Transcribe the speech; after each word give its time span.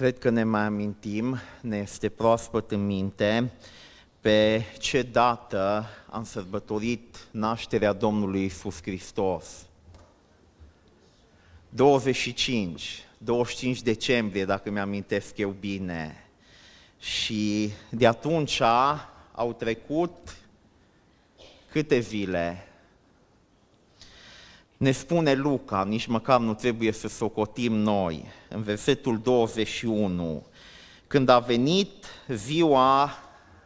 Cred 0.00 0.18
că 0.18 0.30
ne 0.30 0.44
mai 0.44 0.60
amintim, 0.60 1.38
ne 1.60 1.76
este 1.76 2.08
proaspăt 2.08 2.70
în 2.70 2.86
minte 2.86 3.52
pe 4.20 4.64
ce 4.78 5.02
dată 5.02 5.86
am 6.10 6.24
sărbătorit 6.24 7.26
nașterea 7.30 7.92
Domnului 7.92 8.44
Isus 8.44 8.82
Hristos. 8.82 9.66
25, 11.68 13.04
25 13.18 13.82
decembrie, 13.82 14.44
dacă 14.44 14.70
mi-amintesc 14.70 15.38
eu 15.38 15.50
bine. 15.50 16.24
Și 16.98 17.70
de 17.90 18.06
atunci 18.06 18.60
au 19.32 19.52
trecut 19.52 20.36
câte 21.70 21.98
zile? 21.98 22.69
Ne 24.80 24.90
spune 24.90 25.34
Luca, 25.34 25.84
nici 25.84 26.06
măcar 26.06 26.40
nu 26.40 26.54
trebuie 26.54 26.92
să 26.92 27.08
socotim 27.08 27.72
noi, 27.72 28.24
în 28.48 28.62
versetul 28.62 29.18
21, 29.18 30.46
când 31.06 31.28
a 31.28 31.38
venit 31.38 32.04
ziua 32.28 33.10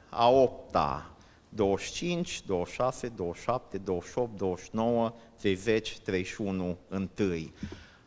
a 0.09 0.29
opta, 0.29 1.11
25, 1.49 2.43
26, 2.47 3.09
27, 3.09 3.79
28, 3.79 4.37
29, 4.37 5.15
30, 5.41 5.99
31, 5.99 6.77
1. 6.91 7.09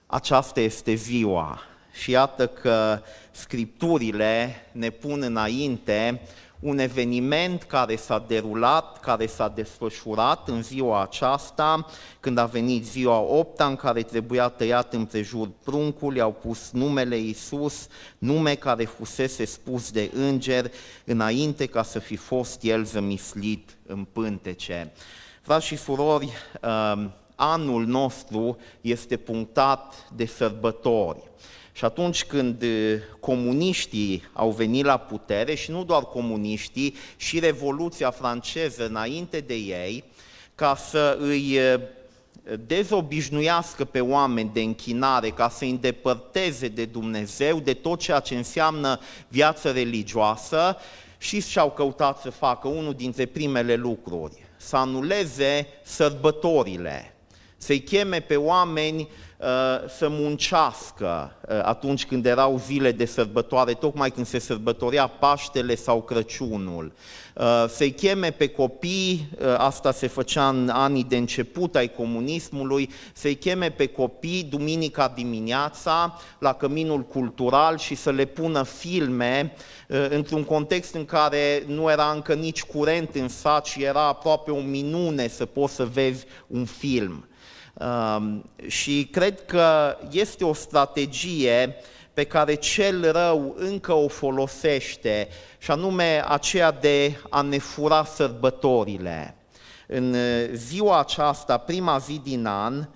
Aceasta 0.06 0.60
este 0.60 0.94
ziua 0.94 1.60
și 1.94 2.12
iată 2.12 2.48
că 2.48 3.02
scripturile 3.32 4.56
ne 4.72 4.90
pun 4.90 5.22
înainte 5.22 6.22
un 6.60 6.78
eveniment 6.78 7.64
care 7.64 7.96
s-a 7.96 8.26
derulat, 8.28 9.00
care 9.00 9.26
s-a 9.26 9.48
desfășurat 9.48 10.48
în 10.48 10.64
ziua 10.64 11.02
aceasta, 11.02 11.86
când 12.20 12.38
a 12.38 12.46
venit 12.46 12.86
ziua 12.86 13.18
8 13.18 13.60
în 13.60 13.76
care 13.76 14.02
trebuia 14.02 14.48
tăiat 14.48 14.94
împrejur 14.94 15.50
pruncul, 15.64 16.16
i-au 16.16 16.32
pus 16.32 16.72
numele 16.72 17.18
Iisus, 17.18 17.88
nume 18.18 18.56
care 18.56 18.86
fusese 18.86 19.46
spus 19.46 19.92
de 19.92 20.12
înger 20.14 20.72
înainte 21.06 21.66
ca 21.66 21.84
să 21.84 22.00
fi 22.00 22.16
fost 22.16 22.64
el 22.64 22.84
zămislit 22.84 23.78
în 23.86 24.04
pântece. 24.04 24.92
Frați 25.42 25.66
și 25.66 25.78
surori, 25.78 26.32
um, 26.62 27.14
anul 27.36 27.86
nostru 27.86 28.58
este 28.82 29.18
punctat 29.18 30.10
de 30.16 30.26
sărbători. 30.26 31.24
Și 31.78 31.86
atunci 31.86 32.26
când 32.26 32.64
comuniștii 33.20 34.24
au 34.34 34.52
venit 34.52 34.86
la 34.86 34.98
putere, 34.98 35.56
și 35.56 35.72
nu 35.72 35.84
doar 35.84 36.04
comuniștii, 36.04 36.96
și 37.18 37.40
Revoluția 37.40 38.12
franceză 38.12 38.86
înainte 38.86 39.40
de 39.40 39.54
ei, 39.54 40.04
ca 40.56 40.76
să 40.76 41.18
îi 41.22 41.60
dezobișnuiască 42.66 43.86
pe 43.86 44.00
oameni 44.00 44.50
de 44.54 44.62
închinare, 44.62 45.30
ca 45.30 45.50
să 45.50 45.64
îi 45.64 45.70
îndepărteze 45.70 46.68
de 46.68 46.86
Dumnezeu, 46.86 47.60
de 47.60 47.74
tot 47.74 48.00
ceea 48.00 48.20
ce 48.20 48.36
înseamnă 48.36 49.00
viață 49.28 49.72
religioasă, 49.72 50.78
și 51.18 51.42
și-au 51.42 51.72
căutat 51.72 52.22
să 52.22 52.30
facă 52.30 52.68
unul 52.68 52.94
dintre 52.94 53.26
primele 53.26 53.76
lucruri, 53.76 54.34
să 54.58 54.76
anuleze 54.76 55.68
sărbătorile, 55.84 57.16
să-i 57.58 57.82
cheme 57.82 58.20
pe 58.20 58.36
oameni 58.36 59.02
Uh, 59.02 59.27
să 59.98 60.08
muncească 60.10 61.32
uh, 61.50 61.60
atunci 61.64 62.06
când 62.06 62.26
erau 62.26 62.62
zile 62.66 62.92
de 62.92 63.06
sărbătoare, 63.06 63.74
tocmai 63.74 64.12
când 64.12 64.26
se 64.26 64.40
sărbătorea 64.40 65.08
Paștele 65.08 65.76
sau 65.76 66.02
Crăciunul. 66.02 66.94
Uh, 67.36 67.66
să-i 67.70 67.92
cheme 67.92 68.32
pe 68.32 68.48
copii, 68.48 69.30
asta 69.58 69.92
se 69.92 70.08
făcea 70.08 70.48
în 70.48 70.70
anii 70.70 71.04
de 71.04 71.18
început 71.18 71.76
ai 71.76 71.88
comunismului, 71.88 72.90
să-i 73.14 73.36
cheme 73.36 73.70
pe 73.70 73.86
copii 73.86 74.44
duminica 74.44 75.12
dimineața 75.16 76.20
la 76.40 76.54
căminul 76.54 77.02
cultural 77.02 77.78
și 77.78 77.96
să 77.96 78.12
le 78.12 78.26
pună 78.26 78.64
filme 78.64 79.54
într-un 80.10 80.44
context 80.44 80.94
în 80.94 81.06
care 81.06 81.64
nu 81.68 81.92
era 81.92 82.12
încă 82.12 82.34
nici 82.34 82.64
curent 82.64 83.16
în 83.16 83.28
sat 83.30 83.66
și 83.66 83.84
era 83.84 84.08
aproape 84.08 84.52
o 84.52 84.60
minune 84.60 85.28
să 85.28 85.46
poți 85.46 85.76
să 85.76 85.86
vezi 85.86 86.26
un 86.48 86.66
film. 86.66 87.27
Um, 87.80 88.44
și 88.68 89.08
cred 89.12 89.46
că 89.46 89.98
este 90.12 90.46
o 90.46 90.54
strategie 90.54 91.76
pe 92.14 92.24
care 92.24 92.54
cel 92.56 93.12
rău 93.12 93.56
încă 93.58 93.94
o 93.94 94.08
folosește, 94.08 95.28
și 95.58 95.72
anume 95.72 96.24
aceea 96.28 96.72
de 96.72 97.20
a 97.30 97.42
ne 97.42 97.58
fura 97.58 98.04
sărbătorile. 98.04 99.36
În 99.88 100.16
ziua 100.54 101.00
aceasta, 101.00 101.58
prima 101.58 101.98
zi 101.98 102.22
din 102.24 102.46
an, 102.46 102.88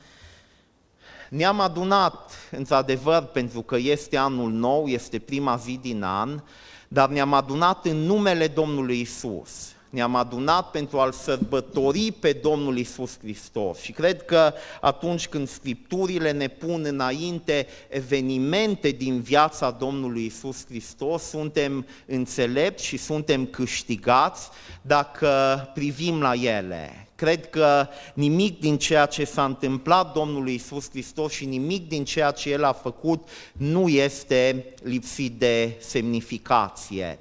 ne-am 1.30 1.59
adunat, 1.59 2.31
într-adevăr, 2.52 3.24
pentru 3.24 3.62
că 3.62 3.78
este 3.78 4.18
anul 4.18 4.52
nou, 4.52 4.88
este 4.88 5.20
prima 5.20 5.56
zi 5.56 5.80
din 5.81 6.03
an, 6.03 6.41
dar 6.88 7.09
ne-am 7.09 7.34
adunat 7.34 7.86
în 7.86 7.97
numele 7.97 8.47
Domnului 8.47 9.00
Isus 9.00 9.74
ne-am 9.91 10.16
adunat 10.16 10.72
pentru 10.72 11.00
a-L 11.00 11.12
sărbători 11.12 12.12
pe 12.19 12.31
Domnul 12.31 12.78
Isus 12.78 13.18
Hristos. 13.19 13.79
Și 13.79 13.91
cred 13.91 14.25
că 14.25 14.53
atunci 14.81 15.28
când 15.28 15.47
Scripturile 15.47 16.31
ne 16.31 16.47
pun 16.47 16.85
înainte 16.88 17.68
evenimente 17.90 18.90
din 18.90 19.22
viața 19.22 19.72
Domnului 19.72 20.25
Isus 20.25 20.66
Hristos, 20.66 21.24
suntem 21.24 21.85
înțelepți 22.06 22.85
și 22.85 22.97
suntem 22.97 23.46
câștigați 23.46 24.50
dacă 24.81 25.29
privim 25.74 26.22
la 26.22 26.34
ele. 26.34 27.06
Cred 27.16 27.50
că 27.50 27.88
nimic 28.13 28.59
din 28.59 28.78
ceea 28.78 29.06
ce 29.06 29.23
s-a 29.23 29.46
întâmplat 29.46 30.13
Domnului 30.13 30.53
Isus 30.53 30.90
Hristos 30.90 31.31
și 31.31 31.46
nimic 31.46 31.88
din 31.88 32.06
ceea 32.06 32.31
ce 32.31 32.50
El 32.50 32.63
a 32.63 32.73
făcut 32.73 33.28
nu 33.53 33.88
este 33.88 34.66
lipsit 34.84 35.31
de 35.31 35.75
semnificație. 35.79 37.19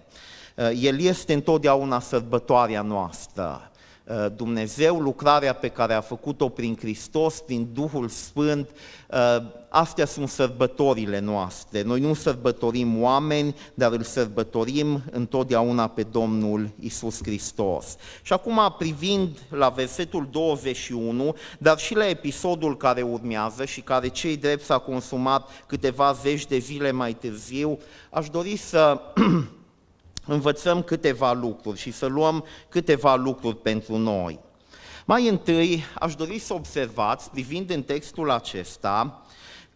Uh, 0.61 0.71
el 0.81 1.01
este 1.01 1.33
întotdeauna 1.33 2.01
sărbătoarea 2.01 2.83
noastră. 2.83 3.71
Uh, 4.05 4.27
Dumnezeu, 4.37 5.01
lucrarea 5.01 5.53
pe 5.53 5.69
care 5.69 5.95
a 5.95 6.01
făcut-o 6.01 6.49
prin 6.49 6.77
Hristos, 6.77 7.41
prin 7.41 7.69
Duhul 7.73 8.09
Sfânt, 8.09 8.71
uh, 9.11 9.43
astea 9.69 10.07
sunt 10.07 10.29
sărbătorile 10.29 11.19
noastre. 11.19 11.83
Noi 11.83 12.01
nu 12.01 12.15
sărbătorim 12.15 13.03
oameni, 13.03 13.55
dar 13.75 13.93
îl 13.93 14.03
sărbătorim 14.03 15.03
întotdeauna 15.11 15.89
pe 15.89 16.03
Domnul 16.03 16.71
Isus 16.81 17.19
Hristos. 17.23 17.97
Și 18.23 18.33
acum, 18.33 18.75
privind 18.79 19.39
la 19.51 19.69
versetul 19.69 20.29
21, 20.31 21.37
dar 21.59 21.79
și 21.79 21.95
la 21.95 22.09
episodul 22.09 22.77
care 22.77 23.03
urmează 23.03 23.65
și 23.65 23.81
care 23.81 24.09
cei 24.09 24.37
drept 24.37 24.65
s-a 24.65 24.79
consumat 24.79 25.49
câteva 25.67 26.13
zeci 26.13 26.47
de 26.47 26.59
zile 26.59 26.91
mai 26.91 27.13
târziu, 27.13 27.79
aș 28.11 28.29
dori 28.29 28.57
să 28.57 29.01
învățăm 30.33 30.83
câteva 30.83 31.33
lucruri 31.33 31.79
și 31.79 31.93
să 31.93 32.07
luăm 32.07 32.45
câteva 32.69 33.15
lucruri 33.15 33.57
pentru 33.57 33.97
noi. 33.97 34.39
Mai 35.05 35.29
întâi, 35.29 35.85
aș 35.95 36.15
dori 36.15 36.39
să 36.39 36.55
observați, 36.55 37.31
privind 37.31 37.71
în 37.71 37.83
textul 37.83 38.31
acesta, 38.31 39.23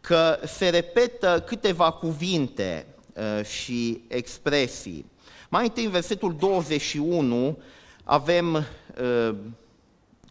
că 0.01 0.39
se 0.47 0.69
repetă 0.69 1.43
câteva 1.47 1.91
cuvinte 1.91 2.87
uh, 3.15 3.45
și 3.45 4.03
expresii. 4.09 5.11
Mai 5.49 5.63
întâi, 5.65 5.85
în 5.85 5.91
versetul 5.91 6.37
21, 6.39 7.59
avem 8.05 8.55
uh, 8.55 9.35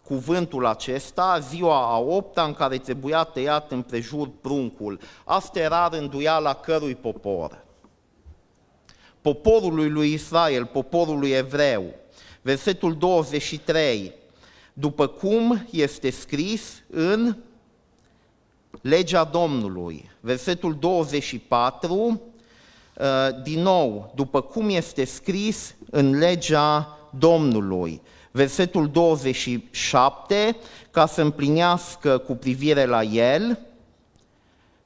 cuvântul 0.04 0.66
acesta, 0.66 1.40
ziua 1.40 1.94
a 1.94 1.98
opta 1.98 2.44
în 2.44 2.54
care 2.54 2.78
trebuia 2.78 3.24
tăiat 3.24 3.72
împrejur 3.72 4.30
pruncul. 4.42 5.00
Asta 5.24 5.60
era 5.60 5.88
rânduiala 5.88 6.54
cărui 6.54 6.96
popor? 6.96 7.63
Poporului 9.24 9.90
lui 9.90 10.14
Israel, 10.14 10.66
poporului 10.66 11.30
evreu. 11.30 11.84
Versetul 12.42 12.98
23, 12.98 14.14
după 14.74 15.08
cum 15.08 15.68
este 15.72 16.10
scris 16.10 16.84
în 16.90 17.36
legea 18.82 19.24
Domnului. 19.24 20.12
Versetul 20.20 20.76
24, 20.80 22.22
uh, 22.98 23.06
din 23.44 23.62
nou, 23.62 24.12
după 24.16 24.42
cum 24.42 24.70
este 24.70 25.06
scris 25.06 25.76
în 25.90 26.18
legea 26.18 26.98
Domnului. 27.18 28.02
Versetul 28.32 28.90
27, 28.90 30.56
ca 30.92 31.06
să 31.06 31.22
împlinească 31.22 32.18
cu 32.18 32.34
privire 32.36 32.86
la 32.86 33.04
el 33.04 33.60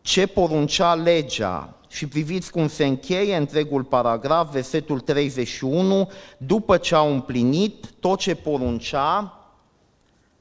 ce 0.02 0.28
poruncea 0.28 0.94
legea, 0.94 1.77
și 1.98 2.08
priviți 2.08 2.52
cum 2.52 2.68
se 2.68 2.86
încheie 2.86 3.36
întregul 3.36 3.84
paragraf, 3.84 4.52
versetul 4.52 5.00
31, 5.00 6.12
după 6.38 6.78
ce 6.78 6.96
au 6.96 7.12
împlinit 7.12 7.92
tot 8.00 8.20
ce 8.20 8.36
poruncea 8.36 9.40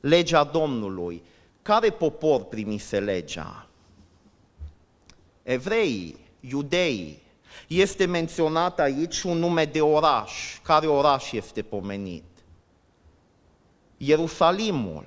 legea 0.01 0.45
Domnului. 0.45 1.23
Care 1.63 1.91
popor 1.91 2.45
primise 2.45 3.01
legea? 3.01 3.67
Evreii, 5.43 6.19
iudeii. 6.41 7.23
Este 7.69 8.05
menționat 8.05 8.81
aici 8.81 9.23
un 9.23 9.39
nume 9.39 9.65
de 9.65 9.81
oraș. 9.81 10.59
Care 10.63 10.87
oraș 10.87 11.33
este 11.33 11.63
pomenit? 11.63 12.25
Ierusalimul. 13.97 15.07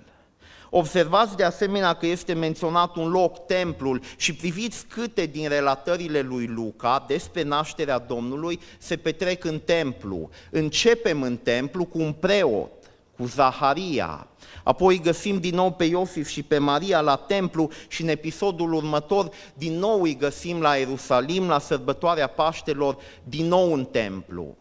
Observați 0.69 1.36
de 1.36 1.44
asemenea 1.44 1.94
că 1.94 2.06
este 2.06 2.33
menționat 2.33 2.95
un 2.95 3.10
loc, 3.10 3.45
templul, 3.45 4.01
și 4.18 4.36
priviți 4.36 4.86
câte 4.86 5.25
din 5.25 5.48
relatările 5.48 6.21
lui 6.21 6.45
Luca 6.45 7.04
despre 7.07 7.44
nașterea 7.44 8.00
Domnului 8.00 8.60
se 8.77 8.98
petrec 8.98 9.44
în 9.44 9.60
templu. 9.60 10.30
Începem 10.51 11.21
în 11.21 11.38
templu 11.38 11.86
cu 11.86 12.00
un 12.00 12.13
preot, 12.13 12.71
cu 13.18 13.25
Zaharia, 13.25 14.27
Apoi 14.63 15.00
găsim 15.00 15.39
din 15.39 15.56
nou 15.56 15.71
pe 15.71 15.83
Iosif 15.83 16.27
și 16.27 16.44
pe 16.44 16.57
Maria 16.57 17.01
la 17.01 17.16
templu 17.16 17.69
și 17.88 18.01
în 18.01 18.07
episodul 18.07 18.74
următor 18.74 19.30
din 19.54 19.74
nou 19.74 20.01
îi 20.01 20.18
găsim 20.18 20.62
la 20.62 20.75
Ierusalim, 20.75 21.48
la 21.48 21.60
sărbătoarea 21.60 22.27
Paștelor, 22.27 22.98
din 23.24 23.48
nou 23.48 23.74
în 23.74 23.86
templu. 23.86 24.56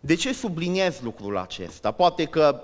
De 0.00 0.14
ce 0.14 0.32
subliniez 0.32 1.00
lucrul 1.00 1.36
acesta? 1.38 1.90
Poate 1.90 2.24
că 2.24 2.62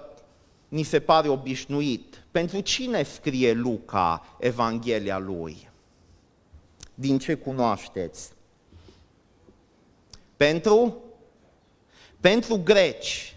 ni 0.72 0.82
se 0.82 1.00
pare 1.00 1.28
obișnuit. 1.28 2.22
Pentru 2.30 2.60
cine 2.60 3.02
scrie 3.02 3.52
Luca 3.52 4.36
Evanghelia 4.38 5.19
lui? 5.19 5.69
Din 6.94 7.19
ce 7.19 7.34
cunoașteți? 7.34 8.30
Pentru? 10.36 11.02
Pentru 12.20 12.60
greci. 12.64 13.36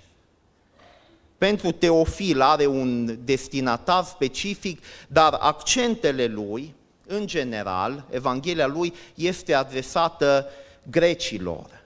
Pentru 1.37 1.71
Teofil 1.71 2.41
are 2.41 2.65
un 2.65 3.17
destinatar 3.25 4.03
specific, 4.03 4.83
dar 5.07 5.33
accentele 5.33 6.25
lui, 6.25 6.73
în 7.07 7.27
general, 7.27 8.05
Evanghelia 8.09 8.67
lui 8.67 8.93
este 9.15 9.53
adresată 9.53 10.47
grecilor. 10.89 11.83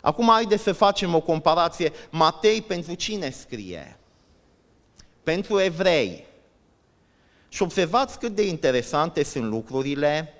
Acum 0.00 0.28
haideți 0.28 0.62
să 0.62 0.72
facem 0.72 1.14
o 1.14 1.20
comparație. 1.20 1.92
Matei 2.10 2.62
pentru 2.62 2.94
cine 2.94 3.30
scrie? 3.30 3.94
Pentru 5.22 5.60
evrei. 5.60 6.26
Și 7.48 7.62
observați 7.62 8.18
cât 8.18 8.34
de 8.34 8.46
interesante 8.46 9.24
sunt 9.24 9.44
lucrurile. 9.44 10.34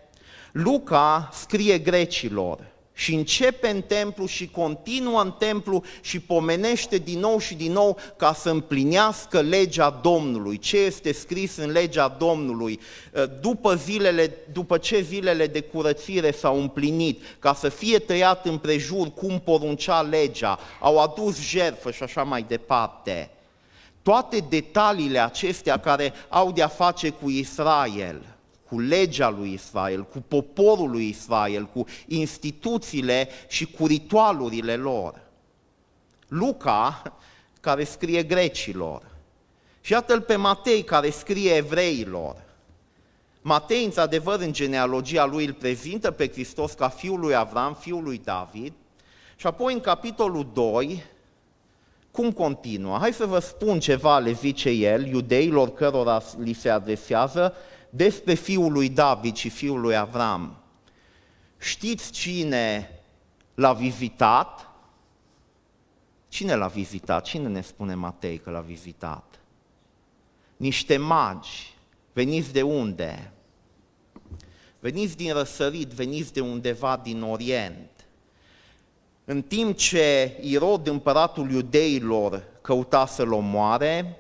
Luca 0.53 1.29
scrie 1.33 1.79
grecilor 1.79 2.71
și 2.93 3.15
începe 3.15 3.69
în 3.69 3.83
templu 3.83 4.27
și 4.27 4.49
continuă 4.49 5.23
în 5.23 5.33
templu 5.39 5.83
și 6.01 6.21
pomenește 6.21 6.99
din 6.99 7.19
nou 7.19 7.39
și 7.39 7.55
din 7.55 7.73
nou 7.73 7.99
ca 8.17 8.35
să 8.35 8.51
împlinească 8.51 9.41
legea 9.41 10.01
Domnului. 10.03 10.59
Ce 10.59 10.79
este 10.79 11.13
scris 11.13 11.57
în 11.57 11.71
legea 11.71 12.09
Domnului? 12.09 12.81
După, 13.41 13.75
zilele, 13.75 14.35
după 14.53 14.79
ce 14.79 15.01
zilele 15.01 15.47
de 15.47 15.61
curățire 15.61 16.31
s-au 16.31 16.61
împlinit, 16.61 17.23
ca 17.39 17.55
să 17.55 17.69
fie 17.69 17.99
tăiat 17.99 18.47
împrejur 18.47 19.13
cum 19.13 19.41
poruncea 19.45 20.01
legea, 20.01 20.59
au 20.81 20.99
adus 20.99 21.41
jertfă 21.41 21.91
și 21.91 22.03
așa 22.03 22.23
mai 22.23 22.43
departe. 22.49 23.31
Toate 24.03 24.39
detaliile 24.49 25.19
acestea 25.19 25.77
care 25.77 26.13
au 26.29 26.53
de-a 26.53 26.69
face 26.69 27.11
cu 27.11 27.31
Israel– 27.31 28.25
cu 28.71 28.79
legea 28.79 29.29
lui 29.29 29.53
Israel, 29.53 30.05
cu 30.05 30.25
poporul 30.29 30.91
lui 30.91 31.09
Israel, 31.09 31.65
cu 31.65 31.85
instituțiile 32.07 33.29
și 33.49 33.67
cu 33.67 33.87
ritualurile 33.87 34.77
lor. 34.77 35.21
Luca, 36.29 37.03
care 37.61 37.85
scrie 37.85 38.23
grecilor, 38.23 39.03
și 39.81 39.93
iată-l 39.93 40.21
pe 40.21 40.37
Matei, 40.37 40.83
care 40.83 41.11
scrie 41.11 41.55
evreilor. 41.55 42.37
Matei, 43.43 43.85
într-adevăr, 43.85 44.41
în 44.41 44.53
genealogia 44.53 45.25
lui 45.25 45.45
îl 45.45 45.53
prezintă 45.53 46.11
pe 46.11 46.29
Hristos 46.29 46.73
ca 46.73 46.89
fiul 46.89 47.21
lui 47.21 47.35
Avram, 47.35 47.75
fiul 47.75 48.03
lui 48.03 48.21
David, 48.25 48.73
și 49.37 49.47
apoi 49.47 49.73
în 49.73 49.81
capitolul 49.81 50.51
2, 50.53 51.05
cum 52.11 52.33
continuă? 52.33 52.99
Hai 52.99 53.13
să 53.13 53.27
vă 53.27 53.39
spun 53.39 53.81
ceva, 53.81 54.19
le 54.19 54.33
zice 54.33 54.71
el, 54.71 55.07
iudeilor 55.07 55.73
cărora 55.73 56.23
li 56.39 56.53
se 56.53 56.69
adresează, 56.69 57.55
despre 57.91 58.35
fiul 58.35 58.73
lui 58.73 58.89
David 58.89 59.37
și 59.37 59.49
fiul 59.49 59.81
lui 59.81 59.97
Avram. 59.97 60.57
Știți 61.59 62.13
cine 62.13 62.91
l-a 63.55 63.73
vizitat? 63.73 64.69
Cine 66.29 66.55
l-a 66.55 66.67
vizitat? 66.67 67.25
Cine 67.25 67.49
ne 67.49 67.61
spune 67.61 67.95
Matei 67.95 68.39
că 68.39 68.51
l-a 68.51 68.61
vizitat? 68.61 69.41
Niște 70.57 70.97
magi. 70.97 71.75
Veniți 72.13 72.53
de 72.53 72.63
unde? 72.63 73.33
Veniți 74.81 75.17
din 75.17 75.33
răsărit, 75.33 75.89
veniți 75.89 76.33
de 76.33 76.41
undeva 76.41 76.97
din 76.97 77.23
Orient. 77.23 77.90
În 79.31 79.43
timp 79.43 79.77
ce 79.77 80.37
Irod, 80.41 80.87
împăratul 80.87 81.51
iudeilor, 81.51 82.43
căuta 82.61 83.07
să-l 83.07 83.33
omoare, 83.33 84.19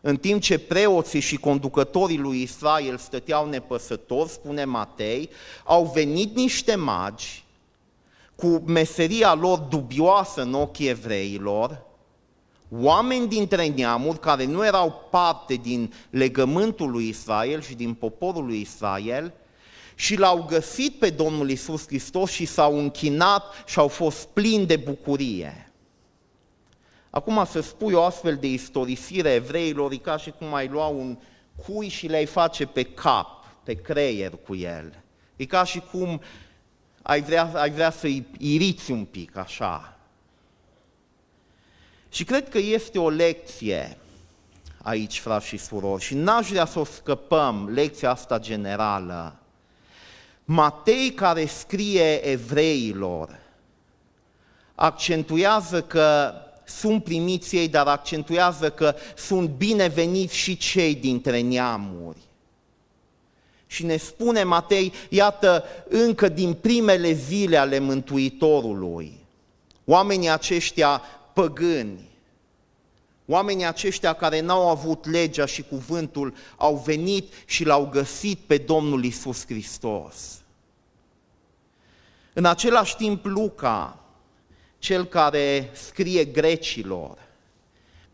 în 0.00 0.16
timp 0.16 0.40
ce 0.40 0.58
preoții 0.58 1.20
și 1.20 1.36
conducătorii 1.36 2.18
lui 2.18 2.42
Israel 2.42 2.96
stăteau 2.96 3.48
nepăsători, 3.48 4.28
spune 4.28 4.64
Matei, 4.64 5.30
au 5.64 5.90
venit 5.94 6.36
niște 6.36 6.74
magi 6.74 7.44
cu 8.34 8.62
meseria 8.66 9.34
lor 9.34 9.58
dubioasă 9.58 10.42
în 10.42 10.54
ochii 10.54 10.88
evreilor, 10.88 11.82
oameni 12.70 13.28
dintre 13.28 13.66
neamuri 13.66 14.18
care 14.18 14.44
nu 14.44 14.66
erau 14.66 15.06
parte 15.10 15.54
din 15.54 15.92
legământul 16.10 16.90
lui 16.90 17.08
Israel 17.08 17.60
și 17.60 17.74
din 17.74 17.94
poporul 17.94 18.44
lui 18.44 18.60
Israel, 18.60 19.32
și 19.94 20.16
l-au 20.16 20.44
găsit 20.48 20.98
pe 20.98 21.10
Domnul 21.10 21.50
Isus 21.50 21.86
Hristos 21.86 22.30
și 22.30 22.44
s-au 22.44 22.78
închinat 22.78 23.64
și 23.66 23.78
au 23.78 23.88
fost 23.88 24.26
plini 24.26 24.66
de 24.66 24.76
bucurie. 24.76 25.72
Acum 27.10 27.44
să 27.50 27.60
spui 27.60 27.92
o 27.92 28.02
astfel 28.02 28.36
de 28.36 28.46
istorisire 28.46 29.30
evreilor 29.30 29.92
e 29.92 29.96
ca 29.96 30.16
și 30.16 30.30
cum 30.30 30.54
ai 30.54 30.68
lua 30.68 30.86
un 30.86 31.18
cui 31.66 31.88
și 31.88 32.06
le-ai 32.06 32.26
face 32.26 32.66
pe 32.66 32.82
cap, 32.82 33.44
pe 33.64 33.74
creier 33.74 34.32
cu 34.46 34.54
el. 34.54 35.02
E 35.36 35.44
ca 35.44 35.64
și 35.64 35.80
cum 35.90 36.20
ai 37.02 37.22
vrea, 37.22 37.50
ai 37.54 37.70
vrea 37.70 37.90
să-i 37.90 38.26
iriți 38.38 38.90
un 38.90 39.04
pic 39.04 39.36
așa. 39.36 39.96
Și 42.08 42.24
cred 42.24 42.48
că 42.48 42.58
este 42.58 42.98
o 42.98 43.08
lecție 43.08 43.96
aici, 44.82 45.20
frați 45.20 45.46
și 45.46 45.56
surori, 45.56 46.02
și 46.02 46.14
n-aș 46.14 46.48
vrea 46.48 46.64
să 46.64 46.78
o 46.78 46.84
scăpăm, 46.84 47.68
lecția 47.68 48.10
asta 48.10 48.38
generală. 48.38 49.41
Matei 50.44 51.10
care 51.10 51.46
scrie 51.46 52.28
evreilor 52.28 53.40
accentuează 54.74 55.82
că 55.82 56.32
sunt 56.64 57.04
primiți 57.04 57.56
ei, 57.56 57.68
dar 57.68 57.86
accentuează 57.86 58.70
că 58.70 58.94
sunt 59.16 59.48
bineveniți 59.48 60.36
și 60.36 60.56
cei 60.56 60.94
dintre 60.94 61.40
neamuri. 61.40 62.18
Și 63.66 63.84
ne 63.84 63.96
spune 63.96 64.42
Matei, 64.42 64.92
iată, 65.08 65.64
încă 65.88 66.28
din 66.28 66.54
primele 66.54 67.12
zile 67.12 67.56
ale 67.56 67.78
Mântuitorului, 67.78 69.18
oamenii 69.84 70.30
aceștia 70.30 71.02
păgâni, 71.32 72.10
oamenii 73.26 73.66
aceștia 73.66 74.12
care 74.12 74.40
n-au 74.40 74.68
avut 74.68 75.06
legea 75.06 75.46
și 75.46 75.62
cuvântul, 75.62 76.34
au 76.56 76.82
venit 76.84 77.32
și 77.46 77.64
l-au 77.64 77.86
găsit 77.86 78.38
pe 78.38 78.56
Domnul 78.56 79.04
Isus 79.04 79.46
Hristos. 79.46 80.40
În 82.32 82.44
același 82.44 82.96
timp, 82.96 83.24
Luca, 83.24 83.98
cel 84.78 85.04
care 85.04 85.70
scrie 85.72 86.24
grecilor, 86.24 87.18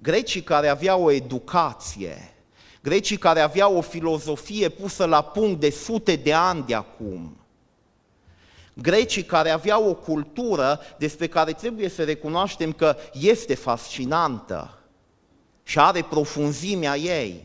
grecii 0.00 0.42
care 0.42 0.68
aveau 0.68 1.02
o 1.02 1.10
educație, 1.10 2.34
grecii 2.82 3.16
care 3.16 3.40
aveau 3.40 3.76
o 3.76 3.80
filozofie 3.80 4.68
pusă 4.68 5.04
la 5.04 5.22
punct 5.22 5.60
de 5.60 5.70
sute 5.70 6.16
de 6.16 6.32
ani 6.32 6.64
de 6.66 6.74
acum, 6.74 7.36
grecii 8.74 9.24
care 9.24 9.50
aveau 9.50 9.88
o 9.88 9.94
cultură 9.94 10.80
despre 10.98 11.26
care 11.26 11.52
trebuie 11.52 11.88
să 11.88 12.04
recunoaștem 12.04 12.72
că 12.72 12.96
este 13.12 13.54
fascinantă 13.54 14.77
și 15.68 15.78
are 15.78 16.02
profunzimea 16.02 16.96
ei. 16.96 17.44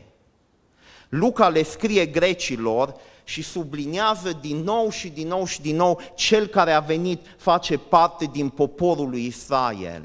Luca 1.08 1.48
le 1.48 1.62
scrie 1.62 2.06
grecilor 2.06 2.94
și 3.24 3.42
subliniază 3.42 4.38
din 4.40 4.56
nou 4.56 4.90
și 4.90 5.08
din 5.08 5.28
nou 5.28 5.44
și 5.46 5.60
din 5.60 5.76
nou, 5.76 6.00
cel 6.14 6.46
care 6.46 6.72
a 6.72 6.80
venit 6.80 7.20
face 7.36 7.78
parte 7.78 8.24
din 8.24 8.48
poporul 8.48 9.08
lui 9.08 9.26
Israel. 9.26 10.02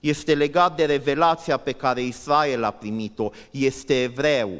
Este 0.00 0.34
legat 0.34 0.76
de 0.76 0.84
revelația 0.84 1.56
pe 1.56 1.72
care 1.72 2.02
Israel 2.02 2.64
a 2.64 2.70
primit-o, 2.70 3.30
este 3.50 4.02
evreu. 4.02 4.50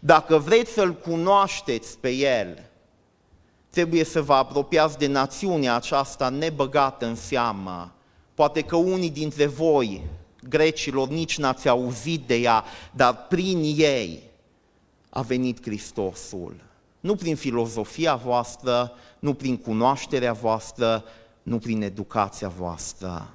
Dacă 0.00 0.38
vreți 0.38 0.72
să-l 0.72 0.94
cunoașteți 0.94 1.98
pe 1.98 2.10
el, 2.10 2.70
trebuie 3.70 4.04
să 4.04 4.22
vă 4.22 4.34
apropiați 4.34 4.98
de 4.98 5.06
națiunea 5.06 5.74
aceasta 5.74 6.28
nebăgată 6.28 7.06
în 7.06 7.16
seamă. 7.16 7.92
Poate 8.34 8.62
că 8.62 8.76
unii 8.76 9.10
dintre 9.10 9.46
voi, 9.46 10.02
grecilor, 10.48 11.08
nici 11.08 11.38
n-ați 11.38 11.68
auzit 11.68 12.26
de 12.26 12.34
ea, 12.34 12.64
dar 12.90 13.26
prin 13.26 13.62
ei 13.76 14.22
a 15.10 15.22
venit 15.22 15.62
Hristosul. 15.62 16.54
Nu 17.00 17.14
prin 17.14 17.36
filozofia 17.36 18.14
voastră, 18.14 18.92
nu 19.18 19.34
prin 19.34 19.56
cunoașterea 19.56 20.32
voastră, 20.32 21.04
nu 21.42 21.58
prin 21.58 21.82
educația 21.82 22.48
voastră. 22.48 23.34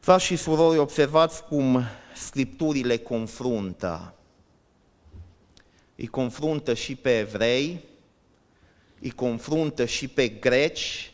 Frați 0.00 0.24
și 0.24 0.36
surori, 0.36 0.78
observați 0.78 1.44
cum 1.44 1.82
Scripturile 2.14 2.96
confruntă. 2.96 4.14
Îi 5.96 6.06
confruntă 6.06 6.74
și 6.74 6.94
pe 6.94 7.18
evrei, 7.18 7.84
îi 9.00 9.10
confruntă 9.10 9.84
și 9.84 10.08
pe 10.08 10.28
greci, 10.28 11.12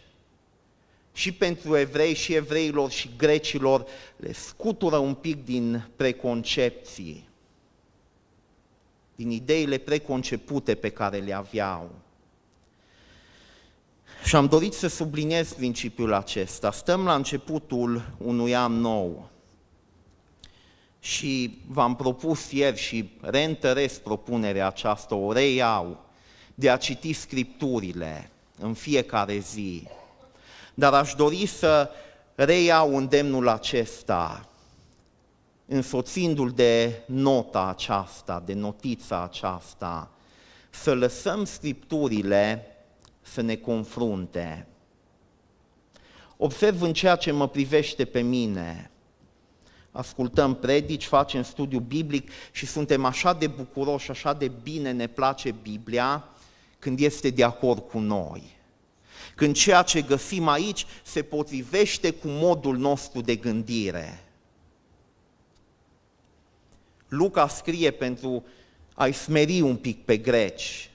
și 1.17 1.33
pentru 1.33 1.77
evrei 1.77 2.15
și 2.15 2.35
evreilor 2.35 2.91
și 2.91 3.11
grecilor 3.17 3.87
le 4.17 4.33
scutură 4.33 4.97
un 4.97 5.15
pic 5.15 5.45
din 5.45 5.89
preconcepții, 5.97 7.29
din 9.15 9.31
ideile 9.31 9.79
preconcepute 9.79 10.75
pe 10.75 10.89
care 10.89 11.19
le 11.19 11.33
aveau. 11.33 11.91
Și 14.25 14.37
am 14.37 14.47
dorit 14.47 14.73
să 14.73 14.87
subliniez 14.87 15.53
principiul 15.53 16.13
acesta. 16.13 16.71
Stăm 16.71 17.05
la 17.05 17.15
începutul 17.15 18.13
unui 18.19 18.55
an 18.55 18.73
nou 18.73 19.31
și 21.01 21.59
v-am 21.67 21.97
propus 21.97 22.51
ieri 22.51 22.79
și 22.79 23.11
reîntăresc 23.21 24.01
propunerea 24.01 24.67
aceasta, 24.67 25.15
o 25.15 25.33
reiau, 25.33 26.05
de 26.55 26.71
a 26.71 26.77
citi 26.77 27.13
Scripturile 27.13 28.31
în 28.59 28.75
fiecare 28.75 29.39
zi. 29.39 29.87
Dar 30.79 30.95
aș 30.95 31.15
dori 31.15 31.47
să 31.47 31.91
reiau 32.35 32.97
îndemnul 32.97 33.49
acesta, 33.49 34.49
însoțindu-l 35.67 36.51
de 36.51 37.03
nota 37.07 37.67
aceasta, 37.67 38.43
de 38.45 38.53
notița 38.53 39.23
aceasta, 39.23 40.11
să 40.71 40.95
lăsăm 40.95 41.45
Scripturile 41.45 42.67
să 43.21 43.41
ne 43.41 43.57
confrunte. 43.57 44.67
Observ 46.37 46.83
în 46.83 46.93
ceea 46.93 47.17
ce 47.17 47.31
mă 47.31 47.49
privește 47.49 48.05
pe 48.05 48.21
mine, 48.21 48.91
ascultăm 49.91 50.55
predici, 50.55 51.05
facem 51.05 51.43
studiu 51.43 51.79
biblic 51.79 52.31
și 52.53 52.67
suntem 52.67 53.05
așa 53.05 53.33
de 53.33 53.47
bucuroși, 53.47 54.11
așa 54.11 54.33
de 54.33 54.49
bine 54.63 54.93
ne 54.93 55.07
place 55.07 55.51
Biblia 55.51 56.29
când 56.79 57.01
este 57.01 57.31
de 57.31 57.45
acord 57.45 57.89
cu 57.89 57.99
noi. 57.99 58.56
Când 59.37 59.55
ceea 59.55 59.83
ce 59.83 60.03
găsim 60.03 60.49
aici 60.49 60.87
se 61.03 61.23
potrivește 61.23 62.11
cu 62.11 62.29
modul 62.29 62.77
nostru 62.77 63.21
de 63.21 63.37
gândire. 63.37 64.25
Luca 67.09 67.49
scrie 67.49 67.91
pentru 67.91 68.45
a-i 68.95 69.13
smeri 69.13 69.61
un 69.61 69.77
pic 69.77 70.05
pe 70.05 70.17
greci, 70.17 70.91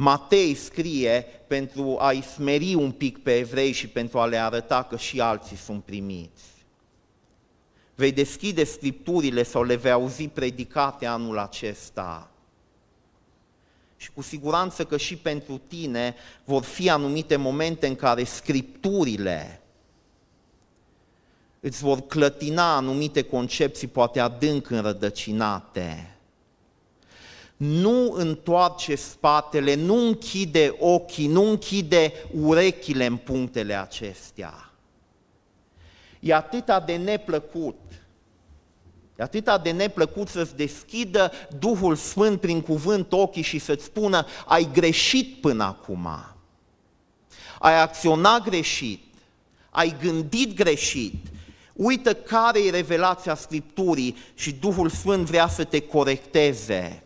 Matei 0.00 0.54
scrie 0.54 1.26
pentru 1.46 1.96
a-i 1.98 2.22
smeri 2.22 2.74
un 2.74 2.92
pic 2.92 3.22
pe 3.22 3.36
evrei 3.36 3.72
și 3.72 3.88
pentru 3.88 4.18
a 4.18 4.26
le 4.26 4.36
arăta 4.36 4.82
că 4.82 4.96
și 4.96 5.20
alții 5.20 5.56
sunt 5.56 5.84
primiți. 5.84 6.44
Vei 7.94 8.12
deschide 8.12 8.64
scripturile 8.64 9.42
sau 9.42 9.62
le 9.62 9.76
vei 9.76 9.90
auzi 9.90 10.28
predicate 10.28 11.06
anul 11.06 11.38
acesta. 11.38 12.30
Și 14.00 14.10
cu 14.14 14.22
siguranță 14.22 14.84
că 14.84 14.96
și 14.96 15.16
pentru 15.16 15.60
tine 15.66 16.14
vor 16.44 16.62
fi 16.62 16.90
anumite 16.90 17.36
momente 17.36 17.86
în 17.86 17.96
care 17.96 18.24
scripturile 18.24 19.60
îți 21.60 21.82
vor 21.82 22.06
clătina 22.06 22.76
anumite 22.76 23.22
concepții, 23.22 23.86
poate 23.86 24.20
adânc 24.20 24.70
înrădăcinate 24.70 26.18
nu 27.58 28.12
întoarce 28.12 28.94
spatele, 28.94 29.74
nu 29.74 30.06
închide 30.06 30.76
ochii, 30.78 31.26
nu 31.26 31.42
închide 31.48 32.12
urechile 32.40 33.06
în 33.06 33.16
punctele 33.16 33.74
acestea. 33.74 34.72
E 36.20 36.34
atâta 36.34 36.80
de 36.80 36.96
neplăcut, 36.96 37.76
e 39.18 39.22
atâta 39.22 39.58
de 39.58 39.70
neplăcut 39.70 40.28
să-ți 40.28 40.56
deschidă 40.56 41.32
Duhul 41.58 41.96
Sfânt 41.96 42.40
prin 42.40 42.60
cuvânt 42.60 43.12
ochii 43.12 43.42
și 43.42 43.58
să-ți 43.58 43.84
spună 43.84 44.26
ai 44.46 44.68
greșit 44.72 45.40
până 45.40 45.64
acum, 45.64 46.08
ai 47.58 47.80
acționat 47.80 48.42
greșit, 48.42 49.02
ai 49.70 49.96
gândit 50.00 50.54
greșit, 50.54 51.26
uită 51.72 52.14
care 52.14 52.64
e 52.64 52.70
revelația 52.70 53.34
Scripturii 53.34 54.16
și 54.34 54.52
Duhul 54.52 54.88
Sfânt 54.88 55.26
vrea 55.26 55.48
să 55.48 55.64
te 55.64 55.80
corecteze. 55.80 57.02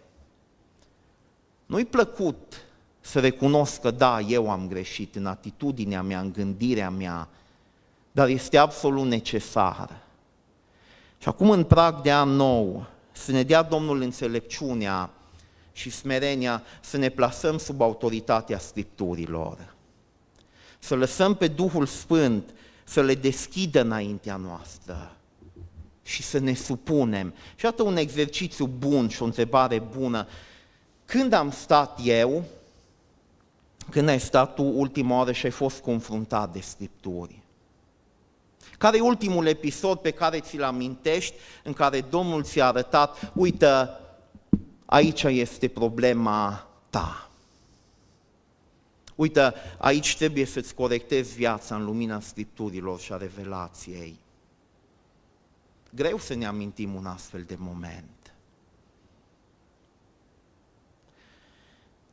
Nu-i 1.67 1.85
plăcut 1.85 2.65
să 3.01 3.21
recunosc 3.21 3.81
că 3.81 3.91
da, 3.91 4.21
eu 4.21 4.51
am 4.51 4.69
greșit 4.69 5.17
în 5.17 5.27
atitudinea 5.27 6.03
mea, 6.03 6.21
în 6.21 6.33
gândirea 6.33 6.91
mea, 6.91 7.29
dar 8.13 8.29
este 8.29 8.57
absolut 8.57 9.07
necesar. 9.07 10.01
Și 11.23 11.29
acum 11.29 11.51
în 11.51 11.65
prag 11.65 12.01
de 12.01 12.13
an 12.13 12.29
nou, 12.29 12.87
să 13.13 13.31
ne 13.31 13.43
dea 13.43 13.63
Domnul 13.63 14.01
înțelepciunea 14.01 15.11
și 15.73 15.91
smerenia 15.91 16.63
să 16.81 16.97
ne 16.97 17.09
plasăm 17.09 17.59
sub 17.59 17.81
autoritatea 17.81 18.59
Scripturilor. 18.59 19.75
Să 20.79 20.95
lăsăm 20.95 21.35
pe 21.35 21.49
Duhul 21.49 21.87
Sfânt 21.87 22.55
să 22.85 23.03
le 23.03 23.15
deschidă 23.15 23.81
înaintea 23.81 24.37
noastră 24.37 25.17
și 26.03 26.23
să 26.23 26.39
ne 26.39 26.55
supunem. 26.55 27.35
Și 27.57 27.67
atât 27.67 27.87
un 27.87 27.97
exercițiu 27.97 28.67
bun 28.67 29.09
și 29.09 29.23
o 29.23 29.25
întrebare 29.25 29.79
bună, 29.79 30.27
când 31.05 31.33
am 31.33 31.51
stat 31.51 32.01
eu, 32.05 32.45
când 33.91 34.09
ai 34.09 34.21
stat 34.21 34.55
tu 34.55 34.63
ultima 34.63 35.17
oară 35.17 35.33
și 35.33 35.45
ai 35.45 35.53
fost 35.53 35.81
confruntat 35.81 36.53
de 36.53 36.61
Scripturi? 36.61 37.43
Care 38.79 38.97
e 38.97 39.01
ultimul 39.01 39.47
episod 39.47 39.99
pe 39.99 40.11
care 40.11 40.41
ți-l 40.41 40.63
amintești, 40.63 41.35
în 41.65 41.73
care 41.73 42.01
Domnul 42.01 42.43
ți-a 42.43 42.67
arătat, 42.67 43.33
uite, 43.35 43.89
aici 44.85 45.23
este 45.23 45.69
problema 45.69 46.69
ta. 46.91 47.31
Uite, 49.15 49.53
aici 49.79 50.17
trebuie 50.17 50.45
să-ți 50.45 50.75
corectezi 50.75 51.35
viața 51.35 51.75
în 51.75 51.85
lumina 51.85 52.21
Scripturilor 52.21 53.01
și 53.01 53.13
a 53.13 53.17
revelației. 53.17 54.19
Greu 55.95 56.19
să 56.19 56.35
ne 56.35 56.47
amintim 56.47 56.95
un 56.95 57.07
astfel 57.07 57.43
de 57.43 57.57
moment. 57.59 58.35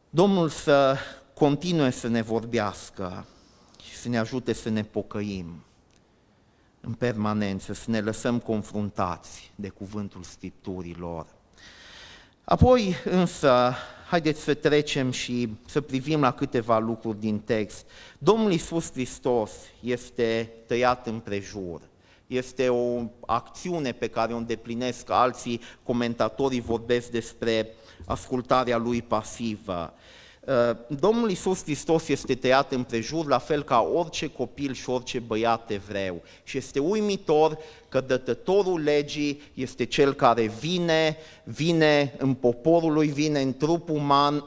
Domnul 0.09 0.49
să 0.49 0.97
continue 1.33 1.89
să 1.89 2.07
ne 2.07 2.21
vorbească 2.21 3.25
și 3.83 3.95
să 3.95 4.09
ne 4.09 4.17
ajute 4.17 4.53
să 4.53 4.69
ne 4.69 4.83
pocăim 4.83 5.63
în 6.81 6.93
permanență, 6.93 7.73
să 7.73 7.91
ne 7.91 7.99
lăsăm 7.99 8.39
confruntați 8.39 9.51
de 9.55 9.69
cuvântul 9.69 10.23
Scripturilor. 10.23 11.27
Apoi 12.43 12.95
însă, 13.05 13.73
haideți 14.09 14.41
să 14.41 14.53
trecem 14.53 15.11
și 15.11 15.57
să 15.65 15.81
privim 15.81 16.19
la 16.19 16.31
câteva 16.31 16.79
lucruri 16.79 17.19
din 17.19 17.39
text. 17.39 17.85
Domnul 18.17 18.51
Iisus 18.51 18.91
Hristos 18.91 19.51
este 19.79 20.51
tăiat 20.67 21.07
în 21.07 21.19
prejur. 21.19 21.81
Este 22.27 22.69
o 22.69 23.03
acțiune 23.25 23.91
pe 23.91 24.07
care 24.07 24.33
o 24.33 24.37
îndeplinesc 24.37 25.09
alții, 25.09 25.61
comentatorii 25.83 26.61
vorbesc 26.61 27.09
despre 27.09 27.67
ascultarea 28.05 28.77
lui 28.77 29.01
pasivă. 29.01 29.93
Uh, 30.49 30.77
Domnul 30.87 31.29
Iisus 31.29 31.63
Hristos 31.63 32.07
este 32.07 32.35
tăiat 32.35 32.71
împrejur, 32.71 33.27
la 33.27 33.37
fel 33.37 33.63
ca 33.63 33.79
orice 33.79 34.27
copil 34.27 34.73
și 34.73 34.89
orice 34.89 35.19
băiat 35.19 35.69
evreu. 35.71 36.21
Și 36.43 36.57
este 36.57 36.79
uimitor 36.79 37.57
că 37.89 38.01
dătătorul 38.01 38.83
legii 38.83 39.41
este 39.53 39.85
cel 39.85 40.13
care 40.13 40.47
vine, 40.59 41.17
vine 41.43 42.15
în 42.17 42.33
poporul 42.33 42.93
lui, 42.93 43.07
vine 43.07 43.41
în 43.41 43.57
trup 43.57 43.89
uman 43.89 44.45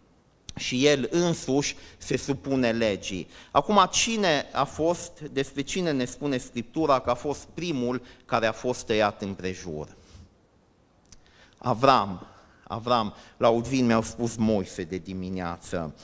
și 0.66 0.86
el 0.86 1.08
însuși 1.10 1.76
se 1.96 2.16
supune 2.16 2.70
legii. 2.70 3.28
Acum, 3.50 3.88
cine 3.90 4.46
a 4.52 4.64
fost, 4.64 5.20
despre 5.20 5.62
cine 5.62 5.92
ne 5.92 6.04
spune 6.04 6.36
Scriptura 6.36 6.98
că 6.98 7.10
a 7.10 7.14
fost 7.14 7.48
primul 7.54 8.02
care 8.24 8.46
a 8.46 8.52
fost 8.52 8.86
tăiat 8.86 9.22
împrejur? 9.22 9.96
Avram, 11.58 12.26
Avram, 12.74 13.14
la 13.36 13.48
Udvin 13.48 13.86
mi-au 13.86 14.02
spus 14.02 14.36
Moise 14.36 14.82
de 14.82 14.96
dimineață. 14.96 15.94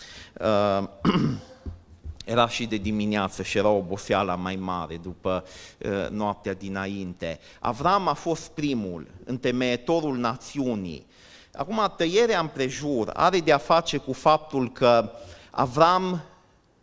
Uh, 0.40 0.88
era 2.24 2.48
și 2.48 2.66
de 2.66 2.76
dimineață 2.76 3.42
și 3.42 3.58
era 3.58 3.68
oboseala 3.68 4.34
mai 4.34 4.56
mare 4.56 4.96
după 4.96 5.44
uh, 5.78 6.08
noaptea 6.10 6.54
dinainte. 6.54 7.40
Avram 7.60 8.08
a 8.08 8.12
fost 8.12 8.48
primul, 8.48 9.06
întemeietorul 9.24 10.16
națiunii. 10.16 11.06
Acum, 11.52 11.92
tăierea 11.96 12.40
împrejur 12.40 13.10
are 13.14 13.38
de 13.38 13.52
a 13.52 13.58
face 13.58 13.96
cu 13.96 14.12
faptul 14.12 14.72
că 14.72 15.10
Avram 15.50 16.22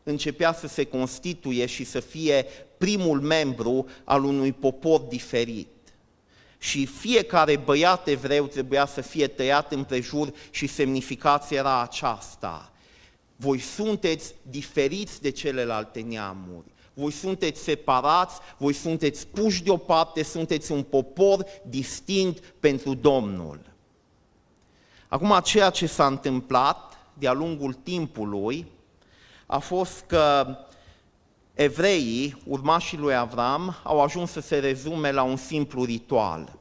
începea 0.03 0.53
să 0.53 0.67
se 0.67 0.83
constituie 0.83 1.65
și 1.65 1.83
să 1.83 1.99
fie 1.99 2.45
primul 2.77 3.21
membru 3.21 3.85
al 4.03 4.23
unui 4.23 4.51
popor 4.51 4.99
diferit 4.99 5.67
și 6.57 6.85
fiecare 6.85 7.57
băiat 7.57 8.07
evreu 8.07 8.45
trebuia 8.45 8.85
să 8.85 9.01
fie 9.01 9.27
tăiat 9.27 9.71
împrejur 9.71 10.33
și 10.49 10.67
semnificația 10.67 11.57
era 11.57 11.81
aceasta. 11.81 12.71
Voi 13.35 13.59
sunteți 13.59 14.33
diferiți 14.41 15.21
de 15.21 15.29
celelalte 15.29 15.99
neamuri. 15.99 16.75
voi 16.93 17.11
sunteți 17.11 17.61
separați, 17.61 18.39
voi 18.57 18.73
sunteți 18.73 19.27
puși 19.27 19.63
deoparte, 19.63 20.23
sunteți 20.23 20.71
un 20.71 20.83
popor 20.83 21.45
distinct 21.67 22.53
pentru 22.59 22.93
Domnul. 22.93 23.59
Acum, 25.07 25.39
ceea 25.43 25.69
ce 25.69 25.85
s-a 25.85 26.05
întâmplat 26.05 26.97
de-a 27.13 27.33
lungul 27.33 27.73
timpului 27.73 28.65
a 29.45 29.57
fost 29.59 30.03
că 30.07 30.55
evreii, 31.57 32.37
urmașii 32.45 32.97
lui 32.97 33.15
Avram, 33.15 33.75
au 33.83 34.01
ajuns 34.01 34.31
să 34.31 34.39
se 34.39 34.59
rezume 34.59 35.11
la 35.11 35.23
un 35.23 35.35
simplu 35.35 35.83
ritual 35.83 36.59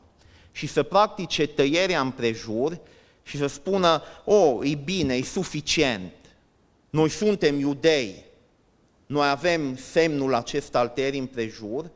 și 0.52 0.66
să 0.66 0.82
practice 0.82 1.46
tăierea 1.46 2.00
împrejur 2.00 2.78
și 3.22 3.36
să 3.36 3.46
spună, 3.46 4.02
o, 4.24 4.34
oh, 4.34 4.70
e 4.70 4.74
bine, 4.74 5.14
e 5.14 5.22
suficient, 5.22 6.12
noi 6.90 7.08
suntem 7.08 7.58
iudei, 7.58 8.24
noi 9.06 9.28
avem 9.28 9.76
semnul 9.76 10.34
acesta 10.34 10.78
al 10.78 10.88
tăierii 10.88 11.20
împrejur, 11.20 11.90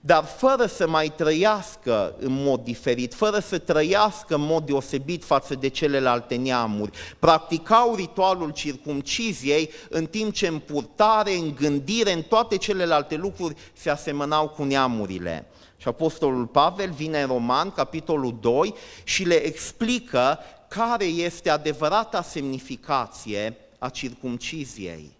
dar 0.00 0.24
fără 0.24 0.66
să 0.66 0.88
mai 0.88 1.12
trăiască 1.16 2.14
în 2.18 2.42
mod 2.42 2.60
diferit, 2.64 3.14
fără 3.14 3.38
să 3.38 3.58
trăiască 3.58 4.34
în 4.34 4.40
mod 4.40 4.66
deosebit 4.66 5.24
față 5.24 5.54
de 5.54 5.68
celelalte 5.68 6.34
neamuri. 6.34 6.98
Practicau 7.18 7.94
ritualul 7.94 8.50
circumciziei 8.50 9.70
în 9.88 10.06
timp 10.06 10.32
ce 10.32 10.46
în 10.46 10.58
purtare, 10.58 11.32
în 11.34 11.54
gândire, 11.54 12.12
în 12.12 12.22
toate 12.22 12.56
celelalte 12.56 13.16
lucruri 13.16 13.54
se 13.72 13.90
asemănau 13.90 14.48
cu 14.48 14.62
neamurile. 14.62 15.46
Și 15.76 15.88
Apostolul 15.88 16.46
Pavel 16.46 16.90
vine 16.90 17.20
în 17.20 17.26
Roman, 17.26 17.70
capitolul 17.70 18.38
2, 18.40 18.74
și 19.04 19.24
le 19.24 19.46
explică 19.46 20.38
care 20.68 21.04
este 21.04 21.50
adevărata 21.50 22.22
semnificație 22.22 23.56
a 23.78 23.88
circumciziei. 23.88 25.19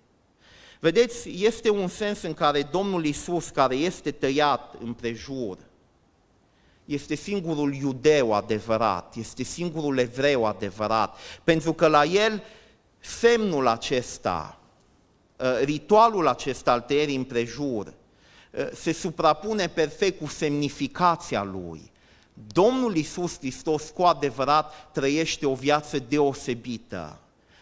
Vedeți, 0.81 1.45
este 1.45 1.71
un 1.71 1.89
sens 1.89 2.23
în 2.23 2.35
care 2.35 2.63
Domnul 2.63 3.05
Isus, 3.05 3.49
care 3.49 3.75
este 3.75 4.11
tăiat 4.11 4.75
împrejur, 4.83 5.59
este 6.85 7.15
singurul 7.15 7.75
iudeu 7.75 8.33
adevărat, 8.33 9.15
este 9.17 9.43
singurul 9.43 9.99
evreu 9.99 10.45
adevărat, 10.45 11.17
pentru 11.45 11.73
că 11.73 11.87
la 11.87 12.05
el 12.05 12.43
semnul 12.99 13.67
acesta, 13.67 14.59
ă, 15.41 15.59
ritualul 15.59 16.27
acesta 16.27 16.73
al 16.73 16.81
tăierii 16.81 17.17
împrejur, 17.17 17.95
ă, 18.59 18.71
se 18.75 18.93
suprapune 18.93 19.69
perfect 19.69 20.19
cu 20.19 20.27
semnificația 20.27 21.43
lui. 21.43 21.91
Domnul 22.53 22.97
Isus 22.97 23.39
Hristos 23.39 23.91
cu 23.95 24.03
adevărat 24.03 24.91
trăiește 24.93 25.47
o 25.47 25.55
viață 25.55 25.99
deosebită 25.99 27.19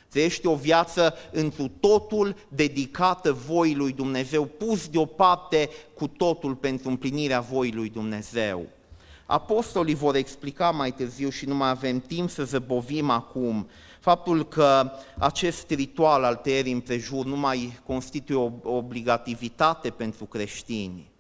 Trăiește 0.08 0.48
o 0.48 0.54
viață 0.54 1.14
întru 1.32 1.70
totul 1.80 2.36
dedicată 2.48 3.32
voii 3.32 3.74
lui 3.74 3.92
Dumnezeu, 3.92 4.44
pus 4.44 4.88
deoparte 4.88 5.68
cu 5.94 6.06
totul 6.06 6.54
pentru 6.54 6.88
împlinirea 6.88 7.40
voii 7.40 7.72
lui 7.72 7.88
Dumnezeu. 7.88 8.66
Apostolii 9.26 9.94
vor 9.94 10.14
explica 10.14 10.70
mai 10.70 10.92
târziu 10.92 11.30
și 11.30 11.46
nu 11.46 11.54
mai 11.54 11.68
avem 11.68 12.00
timp 12.00 12.30
să 12.30 12.44
zăbovim 12.44 13.10
acum 13.10 13.68
faptul 14.00 14.48
că 14.48 14.90
acest 15.18 15.70
ritual 15.70 16.24
al 16.24 16.34
tăierii 16.34 16.72
împrejur 16.72 17.24
nu 17.24 17.36
mai 17.36 17.78
constituie 17.86 18.38
o 18.38 18.76
obligativitate 18.76 19.90
pentru 19.90 20.24
creștini. 20.24 21.10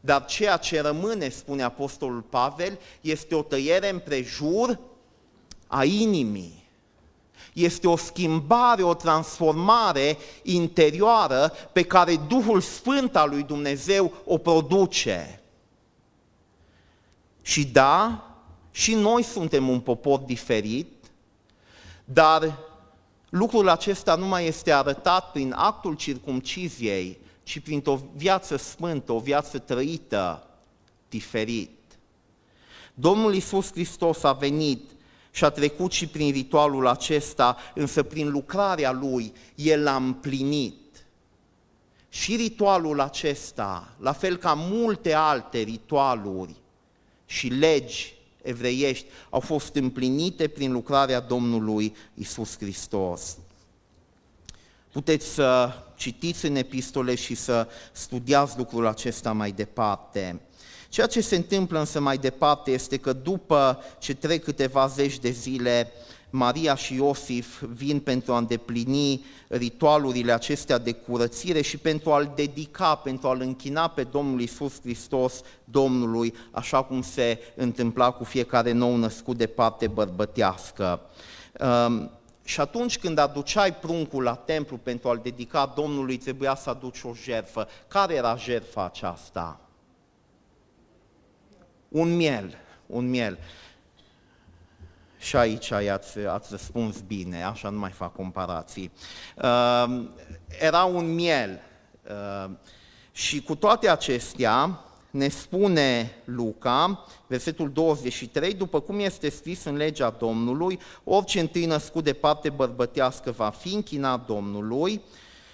Dar 0.00 0.24
ceea 0.24 0.56
ce 0.56 0.80
rămâne, 0.80 1.28
spune 1.28 1.62
Apostolul 1.62 2.20
Pavel, 2.20 2.78
este 3.00 3.34
o 3.34 3.42
tăiere 3.42 3.90
împrejur 3.90 4.78
a 5.66 5.84
inimii 5.84 6.65
este 7.56 7.88
o 7.88 7.96
schimbare, 7.96 8.82
o 8.82 8.94
transformare 8.94 10.16
interioară 10.42 11.52
pe 11.72 11.82
care 11.82 12.16
Duhul 12.16 12.60
Sfânt 12.60 13.16
al 13.16 13.28
lui 13.28 13.42
Dumnezeu 13.42 14.12
o 14.24 14.38
produce. 14.38 15.40
Și 17.42 17.64
da, 17.64 18.24
și 18.70 18.94
noi 18.94 19.22
suntem 19.22 19.68
un 19.68 19.80
popor 19.80 20.18
diferit, 20.18 20.92
dar 22.04 22.58
lucrul 23.28 23.68
acesta 23.68 24.14
nu 24.14 24.26
mai 24.26 24.46
este 24.46 24.72
arătat 24.72 25.30
prin 25.30 25.52
actul 25.56 25.94
circumciziei, 25.94 27.18
ci 27.42 27.60
printr-o 27.60 28.00
viață 28.14 28.56
sfântă, 28.56 29.12
o 29.12 29.18
viață 29.18 29.58
trăită 29.58 30.46
diferit. 31.08 31.70
Domnul 32.94 33.34
Isus 33.34 33.70
Hristos 33.72 34.22
a 34.22 34.32
venit 34.32 34.90
și 35.36 35.44
a 35.44 35.50
trecut 35.50 35.92
și 35.92 36.06
prin 36.06 36.32
ritualul 36.32 36.86
acesta, 36.86 37.56
însă 37.74 38.02
prin 38.02 38.30
lucrarea 38.30 38.92
lui, 38.92 39.32
el 39.54 39.82
l-a 39.82 39.96
împlinit. 39.96 41.06
Și 42.08 42.36
ritualul 42.36 43.00
acesta, 43.00 43.88
la 44.00 44.12
fel 44.12 44.36
ca 44.36 44.54
multe 44.54 45.12
alte 45.12 45.58
ritualuri 45.58 46.54
și 47.26 47.46
legi 47.46 48.14
evreiești, 48.42 49.06
au 49.30 49.40
fost 49.40 49.74
împlinite 49.74 50.48
prin 50.48 50.72
lucrarea 50.72 51.20
Domnului 51.20 51.96
Isus 52.14 52.58
Hristos. 52.58 53.36
Puteți 54.92 55.26
să 55.26 55.72
citiți 55.96 56.46
în 56.46 56.56
epistole 56.56 57.14
și 57.14 57.34
să 57.34 57.68
studiați 57.92 58.58
lucrul 58.58 58.86
acesta 58.86 59.32
mai 59.32 59.52
departe. 59.52 60.40
Ceea 60.96 61.08
ce 61.08 61.20
se 61.20 61.36
întâmplă 61.36 61.78
însă 61.78 62.00
mai 62.00 62.18
departe 62.18 62.70
este 62.70 62.96
că 62.96 63.12
după 63.12 63.78
ce 63.98 64.14
trec 64.14 64.44
câteva 64.44 64.86
zeci 64.86 65.18
de 65.18 65.30
zile, 65.30 65.92
Maria 66.30 66.74
și 66.74 66.94
Iosif 66.94 67.62
vin 67.62 68.00
pentru 68.00 68.32
a 68.32 68.38
îndeplini 68.38 69.24
ritualurile 69.48 70.32
acestea 70.32 70.78
de 70.78 70.92
curățire 70.92 71.60
și 71.60 71.76
pentru 71.76 72.12
a-L 72.12 72.32
dedica, 72.34 72.94
pentru 72.94 73.28
a-L 73.28 73.40
închina 73.40 73.88
pe 73.88 74.02
Domnul 74.02 74.40
Isus 74.40 74.80
Hristos 74.80 75.40
Domnului, 75.64 76.34
așa 76.50 76.82
cum 76.82 77.02
se 77.02 77.38
întâmpla 77.54 78.10
cu 78.10 78.24
fiecare 78.24 78.72
nou 78.72 78.96
născut 78.96 79.36
de 79.36 79.46
parte 79.46 79.86
bărbătească. 79.86 81.00
Um, 81.60 82.10
și 82.44 82.60
atunci 82.60 82.98
când 82.98 83.18
aduceai 83.18 83.74
pruncul 83.74 84.22
la 84.22 84.34
templu 84.34 84.76
pentru 84.76 85.08
a-l 85.08 85.20
dedica 85.22 85.72
Domnului, 85.76 86.16
trebuia 86.16 86.54
să 86.54 86.70
aduci 86.70 87.02
o 87.02 87.14
jertfă. 87.14 87.68
Care 87.88 88.14
era 88.14 88.36
jertfa 88.36 88.84
aceasta? 88.84 89.60
Un 91.96 92.16
miel, 92.16 92.58
un 92.86 93.10
miel. 93.10 93.38
Și 95.18 95.36
aici 95.36 95.70
ați, 95.70 96.18
ați 96.18 96.48
răspuns 96.50 97.00
bine, 97.00 97.44
așa 97.44 97.68
nu 97.68 97.78
mai 97.78 97.90
fac 97.90 98.14
comparații. 98.14 98.92
Uh, 99.36 100.04
era 100.60 100.84
un 100.84 101.14
miel 101.14 101.60
uh, 102.10 102.50
și 103.12 103.42
cu 103.42 103.54
toate 103.54 103.88
acestea 103.88 104.80
ne 105.10 105.28
spune 105.28 106.16
Luca, 106.24 107.04
versetul 107.26 107.72
23, 107.72 108.54
după 108.54 108.80
cum 108.80 108.98
este 108.98 109.30
scris 109.30 109.64
în 109.64 109.76
legea 109.76 110.10
Domnului, 110.10 110.78
orice 111.04 111.40
întâi 111.40 111.66
născut 111.66 112.04
de 112.04 112.12
parte 112.12 112.50
bărbătească 112.50 113.30
va 113.30 113.50
fi 113.50 113.74
închinat 113.74 114.26
Domnului 114.26 115.00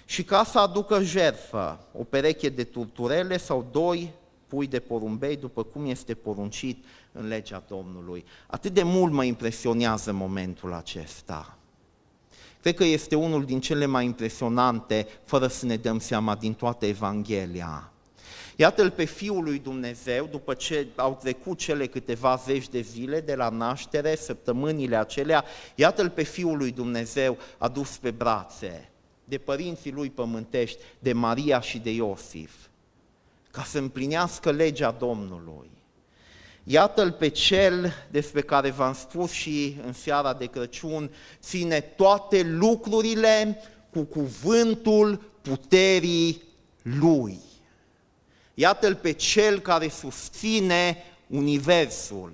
și 0.05 0.23
ca 0.23 0.43
să 0.43 0.59
aducă 0.59 1.01
jertfă, 1.03 1.79
o 1.97 2.03
pereche 2.03 2.49
de 2.49 2.63
turturele 2.63 3.37
sau 3.37 3.67
doi 3.71 4.13
pui 4.53 4.67
de 4.67 4.79
porumbei 4.79 5.35
după 5.35 5.63
cum 5.63 5.85
este 5.85 6.13
poruncit 6.13 6.85
în 7.11 7.27
legea 7.27 7.63
Domnului. 7.67 8.25
Atât 8.47 8.73
de 8.73 8.83
mult 8.83 9.13
mă 9.13 9.23
impresionează 9.23 10.11
momentul 10.11 10.73
acesta. 10.73 11.57
Cred 12.61 12.75
că 12.75 12.83
este 12.83 13.15
unul 13.15 13.45
din 13.45 13.59
cele 13.59 13.85
mai 13.85 14.05
impresionante, 14.05 15.07
fără 15.23 15.47
să 15.47 15.65
ne 15.65 15.75
dăm 15.75 15.99
seama, 15.99 16.35
din 16.35 16.53
toată 16.53 16.85
Evanghelia. 16.85 17.91
Iată-l 18.55 18.91
pe 18.91 19.03
Fiul 19.03 19.43
lui 19.43 19.59
Dumnezeu, 19.59 20.27
după 20.31 20.53
ce 20.53 20.87
au 20.95 21.17
trecut 21.21 21.57
cele 21.57 21.87
câteva 21.87 22.41
zeci 22.45 22.69
de 22.69 22.81
zile 22.81 23.21
de 23.21 23.35
la 23.35 23.49
naștere, 23.49 24.15
săptămânile 24.15 24.95
acelea, 24.95 25.45
iată-l 25.75 26.09
pe 26.09 26.23
Fiul 26.23 26.57
lui 26.57 26.71
Dumnezeu 26.71 27.37
adus 27.57 27.97
pe 27.97 28.11
brațe 28.11 28.89
de 29.23 29.37
părinții 29.37 29.91
lui 29.91 30.09
pământești, 30.09 30.77
de 30.99 31.13
Maria 31.13 31.59
și 31.59 31.77
de 31.79 31.89
Iosif 31.89 32.51
ca 33.53 33.63
să 33.63 33.77
împlinească 33.77 34.51
legea 34.51 34.91
Domnului. 34.91 35.71
Iată-l 36.63 37.11
pe 37.11 37.27
cel 37.27 37.93
despre 38.11 38.41
care 38.41 38.69
v-am 38.69 38.93
spus 38.93 39.31
și 39.31 39.77
în 39.85 39.93
seara 39.93 40.33
de 40.33 40.45
Crăciun, 40.45 41.11
ține 41.39 41.79
toate 41.79 42.43
lucrurile 42.43 43.57
cu 43.91 44.03
cuvântul 44.03 45.15
puterii 45.41 46.41
lui. 46.81 47.39
Iată-l 48.53 48.95
pe 48.95 49.11
cel 49.11 49.59
care 49.59 49.87
susține 49.87 50.97
universul, 51.27 52.33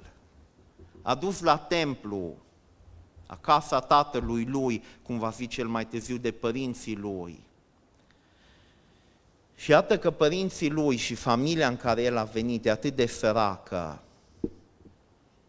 adus 1.02 1.42
la 1.42 1.58
templu, 1.58 2.38
acasă 3.26 3.86
tatălui 3.88 4.46
lui, 4.46 4.84
cum 5.02 5.20
va 5.20 5.30
fi 5.30 5.48
cel 5.48 5.68
mai 5.68 5.88
târziu 5.88 6.18
de 6.18 6.32
părinții 6.32 6.96
lui. 6.96 7.48
Și 9.60 9.72
iată 9.72 9.98
că 9.98 10.12
părinții 10.12 10.70
lui 10.70 10.96
și 10.96 11.16
familia 11.16 11.68
în 11.68 11.78
care 11.78 12.04
el 12.04 12.18
a 12.18 12.24
venit 12.24 12.66
e 12.66 12.70
atât 12.70 12.96
de 12.96 13.06
săracă, 13.06 14.02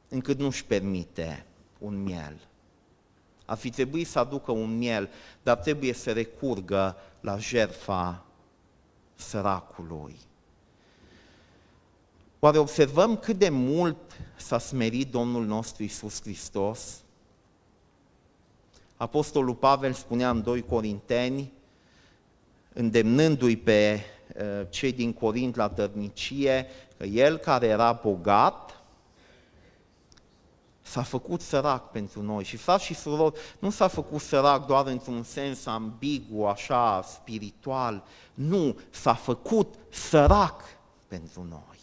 încât 0.08 0.38
nu-și 0.38 0.64
permite 0.64 1.46
un 1.78 2.02
miel. 2.02 2.48
Ar 3.44 3.56
fi 3.56 3.70
trebuit 3.70 4.06
să 4.06 4.18
aducă 4.18 4.52
un 4.52 4.78
miel, 4.78 5.08
dar 5.42 5.56
trebuie 5.56 5.92
să 5.92 6.12
recurgă 6.12 6.96
la 7.20 7.38
jertfa 7.38 8.24
săracului. 9.14 10.16
Oare 12.38 12.58
observăm 12.58 13.16
cât 13.16 13.38
de 13.38 13.48
mult 13.48 13.96
s-a 14.36 14.58
smerit 14.58 15.10
Domnul 15.10 15.46
nostru 15.46 15.82
Isus 15.82 16.22
Hristos? 16.22 17.00
Apostolul 18.96 19.54
Pavel 19.54 19.92
spunea 19.92 20.30
în 20.30 20.42
2 20.42 20.62
Corinteni, 20.62 21.52
îndemnându-i 22.72 23.56
pe 23.56 24.00
uh, 24.36 24.66
cei 24.68 24.92
din 24.92 25.12
Corint 25.12 25.56
la 25.56 25.68
tărnicie, 25.68 26.66
că 26.96 27.04
el 27.04 27.36
care 27.36 27.66
era 27.66 27.92
bogat, 27.92 28.80
s-a 30.90 31.02
făcut 31.02 31.40
sărac 31.40 31.90
pentru 31.90 32.22
noi. 32.22 32.44
Și 32.44 32.56
frați 32.56 32.84
și 32.84 32.94
surori, 32.94 33.40
nu 33.58 33.70
s-a 33.70 33.88
făcut 33.88 34.20
sărac 34.20 34.66
doar 34.66 34.86
într-un 34.86 35.22
sens 35.22 35.66
ambigu, 35.66 36.44
așa, 36.44 37.02
spiritual. 37.02 38.04
Nu, 38.34 38.78
s-a 38.90 39.14
făcut 39.14 39.74
sărac 39.88 40.62
pentru 41.08 41.46
noi. 41.48 41.78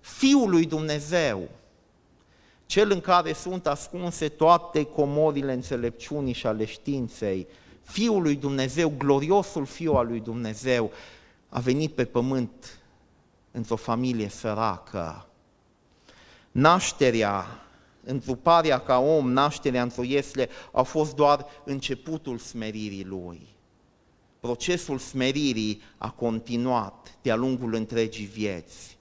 Fiul 0.00 0.50
lui 0.50 0.66
Dumnezeu, 0.66 1.48
cel 2.66 2.90
în 2.90 3.00
care 3.00 3.32
sunt 3.32 3.66
ascunse 3.66 4.28
toate 4.28 4.84
comorile 4.84 5.52
înțelepciunii 5.52 6.32
și 6.32 6.46
ale 6.46 6.64
științei, 6.64 7.46
Fiul 7.90 8.22
lui 8.22 8.36
Dumnezeu, 8.36 8.92
gloriosul 8.98 9.66
Fiul 9.66 9.96
al 9.96 10.06
lui 10.06 10.20
Dumnezeu, 10.20 10.90
a 11.48 11.58
venit 11.58 11.94
pe 11.94 12.04
pământ 12.04 12.78
într-o 13.50 13.76
familie 13.76 14.28
săracă. 14.28 15.26
Nașterea, 16.50 17.46
întruparea 18.04 18.78
ca 18.78 18.98
om, 18.98 19.32
nașterea 19.32 19.82
într-o 19.82 20.02
iesle, 20.02 20.48
a 20.72 20.82
fost 20.82 21.14
doar 21.14 21.46
începutul 21.64 22.38
smeririi 22.38 23.04
lui. 23.04 23.46
Procesul 24.40 24.98
smeririi 24.98 25.82
a 25.98 26.10
continuat 26.10 27.18
de-a 27.22 27.36
lungul 27.36 27.74
întregii 27.74 28.26
vieți 28.26 28.98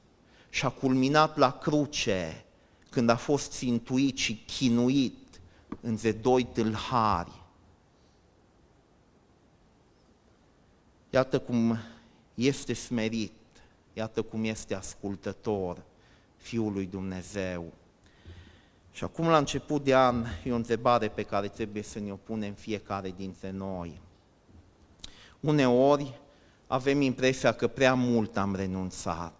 și 0.49 0.65
a 0.65 0.69
culminat 0.69 1.37
la 1.37 1.51
cruce, 1.51 2.45
când 2.89 3.09
a 3.09 3.15
fost 3.15 3.51
țintuit 3.51 4.17
și 4.17 4.43
chinuit 4.57 5.41
între 5.81 6.11
doi 6.11 6.43
tâlhari. 6.43 7.38
Iată 11.09 11.39
cum 11.39 11.77
este 12.33 12.73
smerit, 12.73 13.31
iată 13.93 14.21
cum 14.21 14.43
este 14.43 14.75
ascultător 14.75 15.83
Fiul 16.35 16.73
lui 16.73 16.85
Dumnezeu. 16.85 17.73
Și 18.91 19.03
acum, 19.03 19.27
la 19.27 19.37
început 19.37 19.83
de 19.83 19.95
an, 19.95 20.25
e 20.43 20.51
o 20.51 20.55
întrebare 20.55 21.07
pe 21.07 21.23
care 21.23 21.47
trebuie 21.47 21.83
să 21.83 21.99
ne 21.99 22.11
o 22.11 22.15
punem 22.15 22.53
fiecare 22.53 23.13
dintre 23.17 23.51
noi. 23.51 24.01
Uneori 25.39 26.19
avem 26.67 27.01
impresia 27.01 27.51
că 27.51 27.67
prea 27.67 27.93
mult 27.93 28.37
am 28.37 28.55
renunțat. 28.55 29.33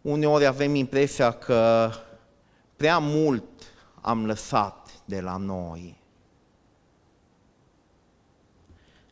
Uneori 0.00 0.46
avem 0.46 0.74
impresia 0.74 1.30
că 1.30 1.90
prea 2.76 2.98
mult 2.98 3.44
am 4.00 4.26
lăsat 4.26 5.02
de 5.04 5.20
la 5.20 5.36
noi, 5.36 5.99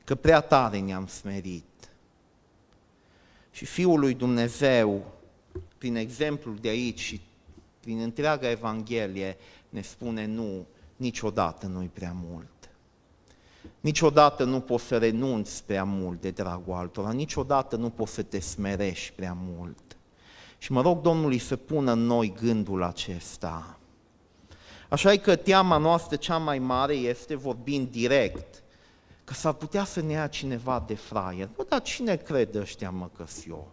că 0.09 0.14
prea 0.14 0.40
tare 0.40 0.79
ne-am 0.79 1.07
smerit. 1.07 1.64
Și 3.51 3.64
Fiul 3.64 3.99
lui 3.99 4.14
Dumnezeu, 4.14 5.12
prin 5.79 5.97
exemplul 5.97 6.57
de 6.61 6.68
aici 6.68 6.99
și 6.99 7.21
prin 7.81 8.01
întreaga 8.01 8.51
Evanghelie, 8.51 9.37
ne 9.68 9.81
spune 9.81 10.27
nu, 10.27 10.66
niciodată 10.97 11.66
nu-i 11.66 11.90
prea 11.92 12.16
mult. 12.25 12.71
Niciodată 13.81 14.44
nu 14.44 14.61
poți 14.61 14.85
să 14.85 14.99
renunți 14.99 15.64
prea 15.64 15.85
mult 15.85 16.21
de 16.21 16.31
dragul 16.31 16.75
altora, 16.75 17.12
niciodată 17.12 17.77
nu 17.77 17.90
poți 17.90 18.12
să 18.12 18.23
te 18.23 18.40
smerești 18.40 19.12
prea 19.12 19.37
mult. 19.40 19.97
Și 20.59 20.73
mă 20.73 20.81
rog 20.81 21.01
Domnului 21.01 21.38
să 21.38 21.57
pună 21.57 21.92
în 21.92 22.07
noi 22.07 22.35
gândul 22.40 22.83
acesta. 22.83 23.79
Așa 24.88 25.16
că 25.16 25.37
teama 25.37 25.77
noastră 25.77 26.16
cea 26.16 26.38
mai 26.38 26.59
mare 26.59 26.94
este, 26.94 27.35
vorbind 27.35 27.90
direct, 27.90 28.62
că 29.29 29.35
s-ar 29.35 29.53
putea 29.53 29.85
să 29.85 30.01
ne 30.01 30.12
ia 30.12 30.27
cineva 30.27 30.85
de 30.87 30.95
fraier. 30.95 31.49
Bă, 31.57 31.64
dar 31.69 31.83
cine 31.83 32.17
crede 32.17 32.59
ăștia 32.59 32.91
mă 32.91 33.09
că 33.17 33.25
eu? 33.49 33.73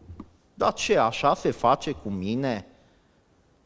Dar 0.53 0.73
ce, 0.73 0.97
așa 0.97 1.35
se 1.35 1.51
face 1.51 1.91
cu 1.91 2.09
mine? 2.09 2.65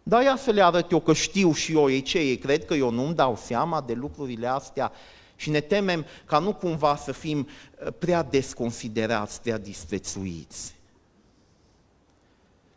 Dar 0.03 0.23
ia 0.23 0.35
să 0.35 0.51
le 0.51 0.63
arăt 0.63 0.91
eu 0.91 0.99
că 0.99 1.13
știu 1.13 1.53
și 1.53 1.73
eu 1.73 1.89
ei 1.89 2.01
ce, 2.01 2.19
ei 2.19 2.37
cred 2.37 2.65
că 2.65 2.73
eu 2.73 2.89
nu-mi 2.89 3.15
dau 3.15 3.35
seama 3.35 3.81
de 3.81 3.93
lucrurile 3.93 4.47
astea 4.47 4.91
și 5.35 5.49
ne 5.49 5.59
temem 5.59 6.05
ca 6.25 6.39
nu 6.39 6.53
cumva 6.53 6.95
să 6.95 7.11
fim 7.11 7.47
uh, 7.85 7.93
prea 7.99 8.23
desconsiderați, 8.23 9.41
prea 9.41 9.57
disprețuiți. 9.57 10.75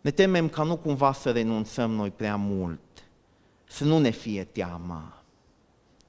Ne 0.01 0.11
temem 0.11 0.49
ca 0.49 0.63
nu 0.63 0.77
cumva 0.77 1.13
să 1.13 1.31
renunțăm 1.31 1.91
noi 1.91 2.11
prea 2.11 2.37
mult, 2.37 2.81
să 3.65 3.85
nu 3.85 3.99
ne 3.99 4.11
fie 4.11 4.45
teama. 4.45 5.22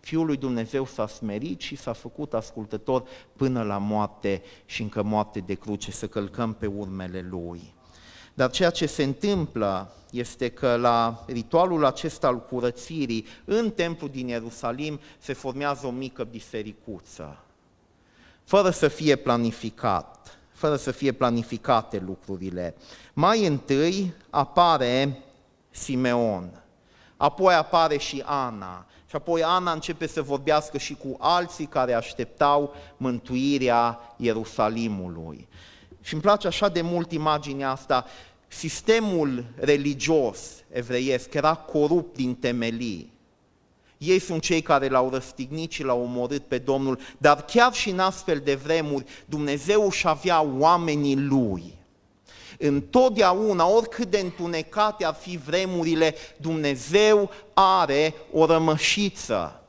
Fiul 0.03 0.25
lui 0.25 0.37
Dumnezeu 0.37 0.85
s-a 0.85 1.07
smerit 1.07 1.61
și 1.61 1.75
s-a 1.75 1.93
făcut 1.93 2.33
ascultător 2.33 3.03
până 3.35 3.63
la 3.63 3.77
moarte 3.77 4.41
și 4.65 4.81
încă 4.81 5.03
moarte 5.03 5.39
de 5.39 5.53
cruce, 5.53 5.91
să 5.91 6.07
călcăm 6.07 6.53
pe 6.53 6.65
urmele 6.65 7.25
Lui. 7.29 7.73
Dar 8.33 8.51
ceea 8.51 8.69
ce 8.69 8.85
se 8.85 9.03
întâmplă 9.03 9.91
este 10.11 10.49
că 10.49 10.75
la 10.75 11.23
ritualul 11.27 11.85
acesta 11.85 12.27
al 12.27 12.39
curățirii, 12.39 13.25
în 13.45 13.71
templul 13.71 14.09
din 14.09 14.27
Ierusalim, 14.27 14.99
se 15.19 15.33
formează 15.33 15.87
o 15.87 15.91
mică 15.91 16.23
bisericuță, 16.23 17.37
fără 18.43 18.69
să 18.69 18.87
fie 18.87 19.15
planificat 19.15 20.37
fără 20.53 20.75
să 20.75 20.91
fie 20.91 21.11
planificate 21.11 22.03
lucrurile. 22.05 22.75
Mai 23.13 23.45
întâi 23.45 24.13
apare 24.29 25.23
Simeon, 25.69 26.63
apoi 27.17 27.53
apare 27.53 27.97
și 27.97 28.23
Ana, 28.25 28.85
și 29.13 29.19
apoi 29.19 29.43
Ana 29.43 29.71
începe 29.71 30.07
să 30.07 30.21
vorbească 30.21 30.77
și 30.77 30.95
cu 30.95 31.15
alții 31.19 31.65
care 31.65 31.93
așteptau 31.93 32.73
mântuirea 32.97 33.99
Ierusalimului. 34.17 35.47
Și 36.01 36.13
îmi 36.13 36.21
place 36.21 36.47
așa 36.47 36.69
de 36.69 36.81
mult 36.81 37.11
imaginea 37.11 37.69
asta, 37.69 38.05
sistemul 38.47 39.45
religios 39.55 40.39
evreiesc 40.71 41.33
era 41.33 41.55
corupt 41.55 42.15
din 42.15 42.35
temelii. 42.35 43.13
Ei 43.97 44.19
sunt 44.19 44.41
cei 44.41 44.61
care 44.61 44.87
l-au 44.87 45.09
răstignit 45.09 45.71
și 45.71 45.83
l-au 45.83 46.01
omorât 46.01 46.43
pe 46.43 46.57
Domnul, 46.57 46.99
dar 47.17 47.45
chiar 47.45 47.73
și 47.73 47.89
în 47.89 47.99
astfel 47.99 48.41
de 48.43 48.55
vremuri, 48.55 49.05
Dumnezeu 49.25 49.85
își 49.85 50.07
avea 50.07 50.41
oamenii 50.41 51.17
Lui. 51.17 51.73
Întotdeauna, 52.65 53.67
oricât 53.67 54.09
de 54.09 54.19
întunecate 54.19 55.05
ar 55.05 55.13
fi 55.13 55.37
vremurile, 55.37 56.15
Dumnezeu 56.37 57.29
are 57.53 58.13
o 58.31 58.45
rămășiță. 58.45 59.61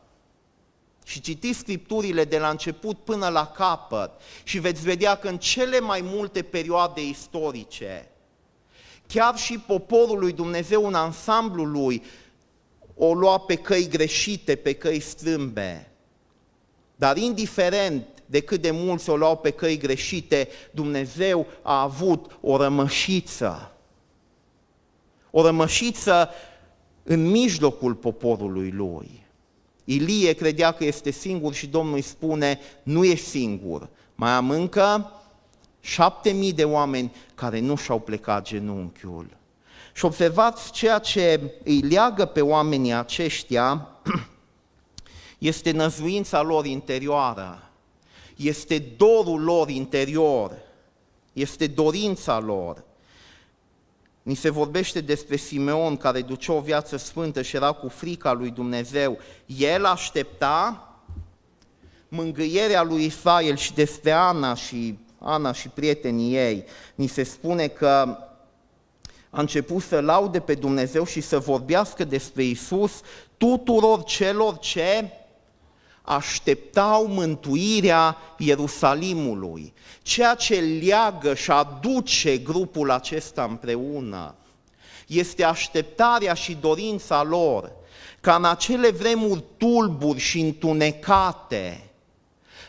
Și 1.04 1.20
citiți 1.20 1.58
scripturile 1.58 2.24
de 2.24 2.38
la 2.38 2.48
început 2.48 2.98
până 2.98 3.28
la 3.28 3.46
capăt 3.46 4.10
și 4.42 4.58
veți 4.58 4.82
vedea 4.82 5.14
că 5.14 5.28
în 5.28 5.38
cele 5.38 5.80
mai 5.80 6.00
multe 6.00 6.42
perioade 6.42 7.06
istorice, 7.06 8.08
chiar 9.06 9.36
și 9.36 9.58
poporul 9.58 10.18
lui 10.18 10.32
Dumnezeu 10.32 10.86
în 10.86 10.94
ansamblul 10.94 11.70
lui 11.70 12.02
o 12.96 13.14
lua 13.14 13.38
pe 13.38 13.54
căi 13.54 13.88
greșite, 13.88 14.56
pe 14.56 14.72
căi 14.72 15.00
strâmbe. 15.00 15.90
Dar 16.96 17.16
indiferent 17.16 18.06
de 18.26 18.40
cât 18.40 18.60
de 18.60 18.70
mulți 18.70 19.10
o 19.10 19.16
luau 19.16 19.36
pe 19.36 19.50
căi 19.50 19.76
greșite, 19.76 20.48
Dumnezeu 20.70 21.46
a 21.62 21.82
avut 21.82 22.38
o 22.40 22.56
rămășiță. 22.56 23.72
O 25.30 25.42
rămășiță 25.42 26.28
în 27.02 27.30
mijlocul 27.30 27.94
poporului 27.94 28.70
lui. 28.70 29.22
Ilie 29.84 30.32
credea 30.32 30.72
că 30.72 30.84
este 30.84 31.10
singur 31.10 31.54
și 31.54 31.66
Domnul 31.66 31.94
îi 31.94 32.02
spune, 32.02 32.60
nu 32.82 33.04
ești 33.04 33.26
singur, 33.26 33.88
mai 34.14 34.30
am 34.30 34.50
încă 34.50 35.12
șapte 35.80 36.30
mii 36.30 36.52
de 36.52 36.64
oameni 36.64 37.14
care 37.34 37.60
nu 37.60 37.76
și-au 37.76 37.98
plecat 37.98 38.44
genunchiul. 38.46 39.26
Și 39.94 40.04
observați 40.04 40.72
ceea 40.72 40.98
ce 40.98 41.40
îi 41.64 41.80
leagă 41.80 42.24
pe 42.24 42.40
oamenii 42.40 42.92
aceștia 42.92 43.88
este 45.38 45.70
năzuința 45.70 46.42
lor 46.42 46.66
interioară, 46.66 47.63
este 48.36 48.78
dorul 48.96 49.42
lor 49.42 49.68
interior, 49.68 50.52
este 51.32 51.66
dorința 51.66 52.38
lor. 52.38 52.84
Ni 54.22 54.34
se 54.34 54.50
vorbește 54.50 55.00
despre 55.00 55.36
Simeon 55.36 55.96
care 55.96 56.22
ducea 56.22 56.52
o 56.52 56.60
viață 56.60 56.96
sfântă 56.96 57.42
și 57.42 57.56
era 57.56 57.72
cu 57.72 57.88
frica 57.88 58.32
lui 58.32 58.50
Dumnezeu. 58.50 59.18
El 59.46 59.84
aștepta 59.84 60.88
mângâierea 62.08 62.82
lui 62.82 63.04
Israel 63.04 63.56
și 63.56 63.74
despre 63.74 64.10
Ana 64.10 64.54
și 64.54 64.98
Ana 65.18 65.52
și 65.52 65.68
prietenii 65.68 66.36
ei. 66.36 66.64
Ni 66.94 67.06
se 67.06 67.22
spune 67.22 67.66
că 67.66 68.18
a 69.30 69.40
început 69.40 69.82
să 69.82 70.00
laude 70.00 70.40
pe 70.40 70.54
Dumnezeu 70.54 71.04
și 71.04 71.20
să 71.20 71.38
vorbească 71.38 72.04
despre 72.04 72.42
Isus 72.42 73.00
tuturor 73.36 74.04
celor 74.04 74.58
ce 74.58 75.10
așteptau 76.04 77.06
mântuirea 77.06 78.16
Ierusalimului, 78.38 79.72
ceea 80.02 80.34
ce 80.34 80.54
leagă 80.60 81.34
și 81.34 81.50
aduce 81.50 82.38
grupul 82.38 82.90
acesta 82.90 83.44
împreună. 83.44 84.34
Este 85.06 85.44
așteptarea 85.44 86.34
și 86.34 86.54
dorința 86.54 87.22
lor 87.22 87.72
ca 88.20 88.34
în 88.34 88.44
acele 88.44 88.90
vremuri 88.90 89.44
tulburi 89.56 90.18
și 90.18 90.40
întunecate, 90.40 91.90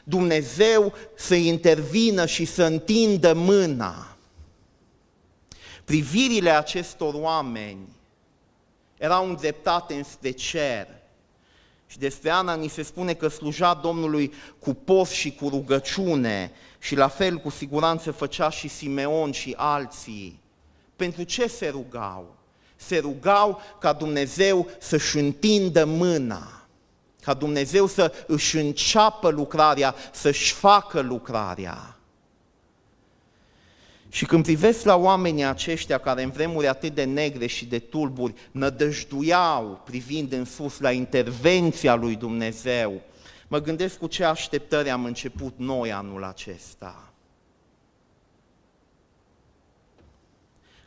Dumnezeu 0.04 0.94
să 1.16 1.36
intervină 1.36 2.26
și 2.26 2.46
să 2.46 2.64
întindă 2.64 3.34
mâna. 3.34 4.16
Privirile 5.86 6.50
acestor 6.50 7.14
oameni 7.14 7.88
erau 8.98 9.30
îndreptate 9.30 9.94
înspre 9.94 10.32
cer. 10.32 10.88
Și 11.96 12.02
despre 12.02 12.30
Ana 12.30 12.56
ni 12.56 12.68
se 12.68 12.82
spune 12.82 13.14
că 13.14 13.28
sluja 13.28 13.74
Domnului 13.74 14.34
cu 14.60 14.74
post 14.74 15.12
și 15.12 15.32
cu 15.32 15.50
rugăciune 15.50 16.52
și 16.80 16.96
la 16.96 17.08
fel 17.08 17.38
cu 17.38 17.50
siguranță 17.50 18.12
făcea 18.12 18.50
și 18.50 18.68
Simeon 18.68 19.32
și 19.32 19.54
alții. 19.58 20.40
Pentru 20.96 21.24
ce 21.24 21.48
se 21.48 21.68
rugau? 21.70 22.36
Se 22.76 22.98
rugau 22.98 23.62
ca 23.80 23.94
Dumnezeu 23.94 24.68
să-și 24.80 25.18
întindă 25.18 25.86
mâna, 25.86 26.68
ca 27.22 27.34
Dumnezeu 27.34 27.88
să 27.88 28.14
își 28.28 28.58
înceapă 28.58 29.30
lucrarea, 29.30 29.96
să-și 30.12 30.54
facă 30.54 31.00
lucrarea. 31.00 31.95
Și 34.10 34.26
când 34.26 34.44
privesc 34.44 34.84
la 34.84 34.96
oamenii 34.96 35.44
aceștia 35.44 35.98
care 35.98 36.24
în 36.24 36.30
vremuri 36.30 36.68
atât 36.68 36.94
de 36.94 37.04
negre 37.04 37.46
și 37.46 37.66
de 37.66 37.80
tulburi 37.80 38.34
nădăjduiau 38.52 39.82
privind 39.86 40.32
în 40.32 40.46
sus 40.46 40.80
la 40.80 40.92
intervenția 40.92 41.96
lui 41.96 42.16
Dumnezeu, 42.16 43.02
mă 43.48 43.60
gândesc 43.62 43.98
cu 43.98 44.08
ce 44.08 44.24
așteptări 44.24 44.90
am 44.90 45.06
început 45.06 45.54
noi 45.58 45.92
anul 45.92 46.24
acesta. 46.24 47.14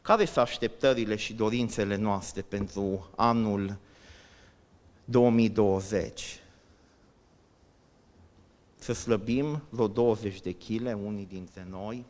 Care 0.03 0.25
sunt 0.25 0.37
așteptările 0.37 1.17
și 1.17 1.33
dorințele 1.33 1.97
noastre 1.97 2.43
pentru 2.43 3.11
anul 3.17 3.77
2020? 5.05 6.41
Să 8.77 8.93
slăbim 8.93 9.63
vreo 9.69 9.89
20 9.89 10.41
de 10.41 10.51
chile, 10.51 10.93
unii 10.93 11.27
dintre 11.27 11.67
noi, 11.71 12.05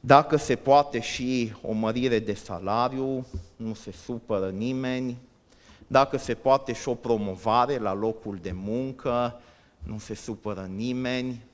dacă 0.00 0.36
se 0.36 0.56
poate 0.56 1.00
și 1.00 1.52
o 1.62 1.72
mărire 1.72 2.18
de 2.18 2.34
salariu, 2.34 3.26
nu 3.56 3.74
se 3.74 3.92
supără 3.92 4.50
nimeni. 4.50 5.18
Dacă 5.86 6.16
se 6.16 6.34
poate 6.34 6.72
și 6.72 6.88
o 6.88 6.94
promovare 6.94 7.78
la 7.78 7.94
locul 7.94 8.38
de 8.42 8.52
muncă, 8.52 9.40
nu 9.78 9.98
se 9.98 10.14
supără 10.14 10.70
nimeni. 10.74 11.46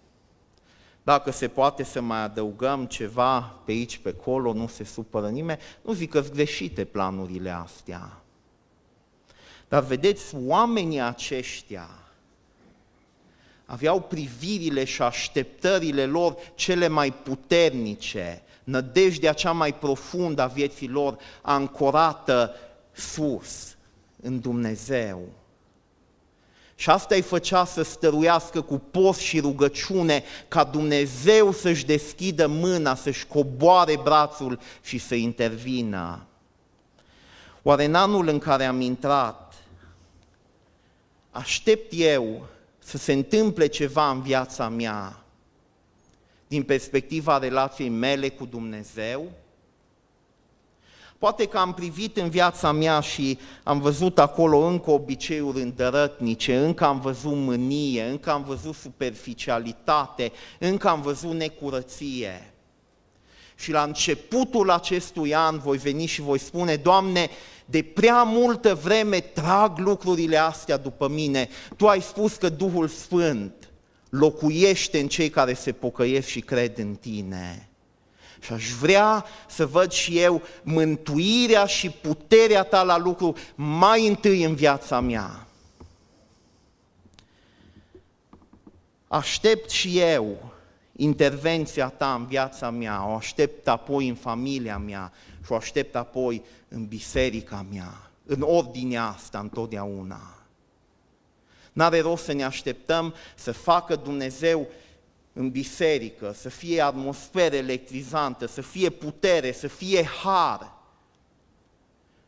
Dacă 1.02 1.30
se 1.30 1.48
poate 1.48 1.82
să 1.82 2.00
mai 2.00 2.22
adăugăm 2.22 2.86
ceva 2.86 3.40
pe 3.40 3.72
aici, 3.72 3.98
pe 3.98 4.14
acolo, 4.18 4.52
nu 4.52 4.66
se 4.66 4.84
supără 4.84 5.28
nimeni. 5.28 5.60
Nu 5.82 5.92
zic 5.92 6.10
că 6.10 6.20
sunt 6.20 6.34
greșite 6.34 6.84
planurile 6.84 7.50
astea. 7.50 8.22
Dar 9.68 9.82
vedeți, 9.82 10.34
oamenii 10.46 11.00
aceștia 11.00 11.88
aveau 13.64 14.00
privirile 14.00 14.84
și 14.84 15.02
așteptările 15.02 16.06
lor 16.06 16.36
cele 16.54 16.88
mai 16.88 17.12
puternice, 17.12 18.42
nădejdea 18.64 19.32
cea 19.32 19.52
mai 19.52 19.74
profundă 19.74 20.42
a 20.42 20.46
vieții 20.46 20.88
lor 20.88 21.18
ancorată 21.42 22.54
sus, 22.92 23.76
în 24.22 24.40
Dumnezeu. 24.40 25.28
Și 26.74 26.90
asta 26.90 27.14
îi 27.14 27.22
făcea 27.22 27.64
să 27.64 27.82
stăruiască 27.82 28.60
cu 28.60 28.78
post 28.90 29.20
și 29.20 29.40
rugăciune 29.40 30.24
ca 30.48 30.64
Dumnezeu 30.64 31.52
să-și 31.52 31.86
deschidă 31.86 32.46
mâna, 32.46 32.94
să-și 32.94 33.26
coboare 33.26 33.98
brațul 34.02 34.58
și 34.82 34.98
să 34.98 35.14
intervină. 35.14 36.26
Oare 37.62 37.84
în 37.84 37.94
anul 37.94 38.28
în 38.28 38.38
care 38.38 38.64
am 38.64 38.80
intrat, 38.80 39.54
aștept 41.30 41.92
eu 41.96 42.46
să 42.84 42.96
se 42.96 43.12
întâmple 43.12 43.66
ceva 43.66 44.10
în 44.10 44.22
viața 44.22 44.68
mea 44.68 45.24
din 46.46 46.62
perspectiva 46.62 47.38
relației 47.38 47.88
mele 47.88 48.28
cu 48.28 48.44
Dumnezeu? 48.44 49.30
Poate 51.18 51.46
că 51.46 51.58
am 51.58 51.74
privit 51.74 52.16
în 52.16 52.28
viața 52.28 52.72
mea 52.72 53.00
și 53.00 53.38
am 53.62 53.80
văzut 53.80 54.18
acolo 54.18 54.58
încă 54.58 54.90
obiceiuri 54.90 55.60
îndărătnice, 55.60 56.58
încă 56.58 56.84
am 56.84 57.00
văzut 57.00 57.34
mânie, 57.34 58.04
încă 58.04 58.30
am 58.30 58.44
văzut 58.44 58.74
superficialitate, 58.74 60.32
încă 60.58 60.88
am 60.88 61.02
văzut 61.02 61.32
necurăție. 61.32 62.53
Și 63.64 63.70
la 63.70 63.82
începutul 63.82 64.70
acestui 64.70 65.34
an 65.34 65.58
voi 65.58 65.76
veni 65.76 66.06
și 66.06 66.20
voi 66.20 66.38
spune, 66.38 66.76
Doamne, 66.76 67.30
de 67.64 67.82
prea 67.82 68.22
multă 68.22 68.74
vreme 68.74 69.20
trag 69.20 69.78
lucrurile 69.78 70.36
astea 70.36 70.76
după 70.76 71.08
mine. 71.08 71.48
Tu 71.76 71.88
ai 71.88 72.02
spus 72.02 72.34
că 72.34 72.48
Duhul 72.48 72.88
Sfânt 72.88 73.70
locuiește 74.08 75.00
în 75.00 75.08
cei 75.08 75.30
care 75.30 75.54
se 75.54 75.72
pocăiesc 75.72 76.26
și 76.26 76.40
cred 76.40 76.78
în 76.78 76.94
tine. 76.94 77.68
Și 78.40 78.52
aș 78.52 78.70
vrea 78.70 79.24
să 79.48 79.66
văd 79.66 79.92
și 79.92 80.18
eu 80.18 80.42
mântuirea 80.62 81.66
și 81.66 81.90
puterea 81.90 82.62
ta 82.62 82.82
la 82.82 82.98
lucru 82.98 83.36
mai 83.54 84.06
întâi 84.06 84.44
în 84.44 84.54
viața 84.54 85.00
mea. 85.00 85.46
Aștept 89.08 89.70
și 89.70 89.98
eu 89.98 90.53
intervenția 90.96 91.88
ta 91.88 92.14
în 92.14 92.26
viața 92.26 92.70
mea, 92.70 93.08
o 93.08 93.14
aștept 93.14 93.68
apoi 93.68 94.08
în 94.08 94.14
familia 94.14 94.78
mea 94.78 95.12
și 95.44 95.52
o 95.52 95.54
aștept 95.54 95.96
apoi 95.96 96.42
în 96.68 96.86
biserica 96.86 97.66
mea, 97.72 98.10
în 98.26 98.40
ordinea 98.40 99.04
asta 99.04 99.38
întotdeauna. 99.38 100.34
N-are 101.72 102.00
rost 102.00 102.24
să 102.24 102.32
ne 102.32 102.44
așteptăm 102.44 103.14
să 103.34 103.52
facă 103.52 103.96
Dumnezeu 103.96 104.68
în 105.32 105.50
biserică, 105.50 106.34
să 106.38 106.48
fie 106.48 106.80
atmosferă 106.80 107.56
electrizantă, 107.56 108.46
să 108.46 108.60
fie 108.60 108.90
putere, 108.90 109.52
să 109.52 109.68
fie 109.68 110.04
har, 110.04 110.72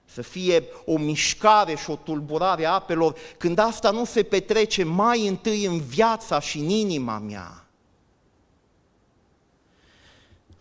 să 0.05 0.23
fie 0.23 0.65
o 0.85 0.99
mișcare 0.99 1.75
și 1.75 1.91
o 1.91 1.97
tulburare 1.97 2.65
a 2.65 2.73
apelor, 2.73 3.17
când 3.37 3.59
asta 3.59 3.91
nu 3.91 4.05
se 4.05 4.23
petrece 4.23 4.85
mai 4.85 5.27
întâi 5.27 5.65
în 5.65 5.81
viața 5.81 6.41
și 6.41 6.59
în 6.59 6.69
inima 6.69 7.19
mea. 7.19 7.66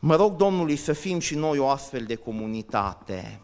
Mă 0.08 0.16
rog 0.16 0.36
Domnului 0.36 0.76
să 0.76 0.94
fim 0.94 1.20
și 1.20 1.36
noi 1.36 1.58
o 1.58 1.68
astfel 1.68 2.04
de 2.04 2.16
comunitate 2.16 3.40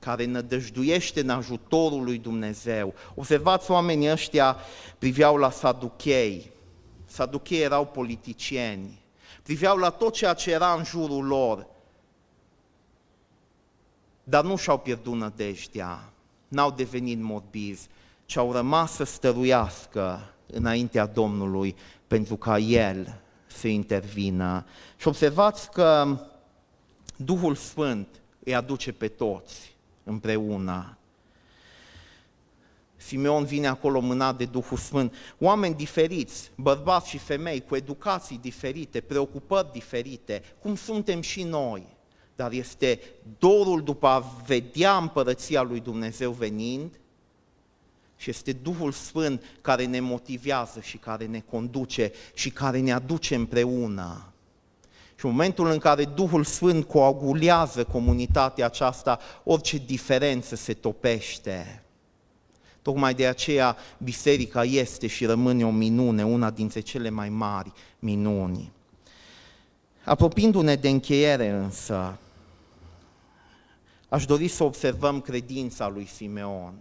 care 0.00 0.24
nădăjduiește 0.24 1.20
în 1.20 1.28
ajutorul 1.28 2.04
lui 2.04 2.18
Dumnezeu. 2.18 2.94
Observați, 3.14 3.70
oamenii 3.70 4.10
ăștia 4.10 4.56
priveau 4.98 5.36
la 5.36 5.50
saduchei. 5.50 6.50
Saduchei 7.04 7.62
erau 7.62 7.86
politicieni. 7.86 9.02
Priveau 9.42 9.76
la 9.76 9.90
tot 9.90 10.12
ceea 10.12 10.34
ce 10.34 10.50
era 10.50 10.72
în 10.72 10.84
jurul 10.84 11.24
lor. 11.24 11.66
Dar 14.24 14.44
nu 14.44 14.56
și-au 14.56 14.78
pierdut 14.78 15.14
nădejdea, 15.14 16.12
n-au 16.48 16.70
devenit 16.70 17.20
morbizi, 17.20 17.88
ci 18.24 18.36
au 18.36 18.52
rămas 18.52 18.92
să 18.92 19.04
stăruiască 19.04 20.34
înaintea 20.46 21.06
Domnului 21.06 21.76
pentru 22.06 22.36
ca 22.36 22.58
El 22.58 23.20
să 23.56 23.68
intervină. 23.68 24.66
Și 24.96 25.08
observați 25.08 25.70
că 25.70 26.18
Duhul 27.16 27.54
Sfânt 27.54 28.08
îi 28.44 28.54
aduce 28.54 28.92
pe 28.92 29.08
toți 29.08 29.74
împreună. 30.04 30.96
Simeon 32.96 33.44
vine 33.44 33.66
acolo 33.66 34.00
mânat 34.00 34.36
de 34.36 34.44
Duhul 34.44 34.78
Sfânt. 34.78 35.14
Oameni 35.38 35.74
diferiți, 35.74 36.50
bărbați 36.54 37.08
și 37.08 37.18
femei, 37.18 37.64
cu 37.68 37.76
educații 37.76 38.38
diferite, 38.38 39.00
preocupări 39.00 39.72
diferite, 39.72 40.42
cum 40.62 40.76
suntem 40.76 41.20
și 41.20 41.42
noi. 41.42 41.86
Dar 42.36 42.52
este 42.52 43.00
dorul 43.38 43.82
după 43.82 44.06
a 44.06 44.24
vedea 44.46 44.96
împărăția 44.96 45.62
lui 45.62 45.80
Dumnezeu 45.80 46.30
venind 46.30 47.00
și 48.16 48.30
este 48.30 48.52
Duhul 48.52 48.92
Sfânt 48.92 49.42
care 49.60 49.84
ne 49.84 50.00
motivează 50.00 50.80
și 50.80 50.96
care 50.96 51.24
ne 51.24 51.40
conduce 51.50 52.12
și 52.34 52.50
care 52.50 52.80
ne 52.80 52.92
aduce 52.92 53.34
împreună. 53.34 54.30
Și 55.18 55.24
în 55.24 55.30
momentul 55.30 55.70
în 55.70 55.78
care 55.78 56.04
Duhul 56.04 56.44
Sfânt 56.44 56.84
coagulează 56.84 57.84
comunitatea 57.84 58.66
aceasta, 58.66 59.18
orice 59.44 59.82
diferență 59.86 60.54
se 60.54 60.74
topește. 60.74 61.82
Tocmai 62.82 63.14
de 63.14 63.26
aceea 63.26 63.76
biserica 63.98 64.64
este 64.64 65.06
și 65.06 65.26
rămâne 65.26 65.66
o 65.66 65.70
minune, 65.70 66.24
una 66.24 66.50
dintre 66.50 66.80
cele 66.80 67.08
mai 67.08 67.28
mari 67.28 67.72
minuni. 67.98 68.72
Apropiindu-ne 70.04 70.74
de 70.74 70.88
încheiere 70.88 71.48
însă, 71.48 72.18
aș 74.08 74.24
dori 74.24 74.48
să 74.48 74.64
observăm 74.64 75.20
credința 75.20 75.88
lui 75.88 76.06
Simeon. 76.06 76.74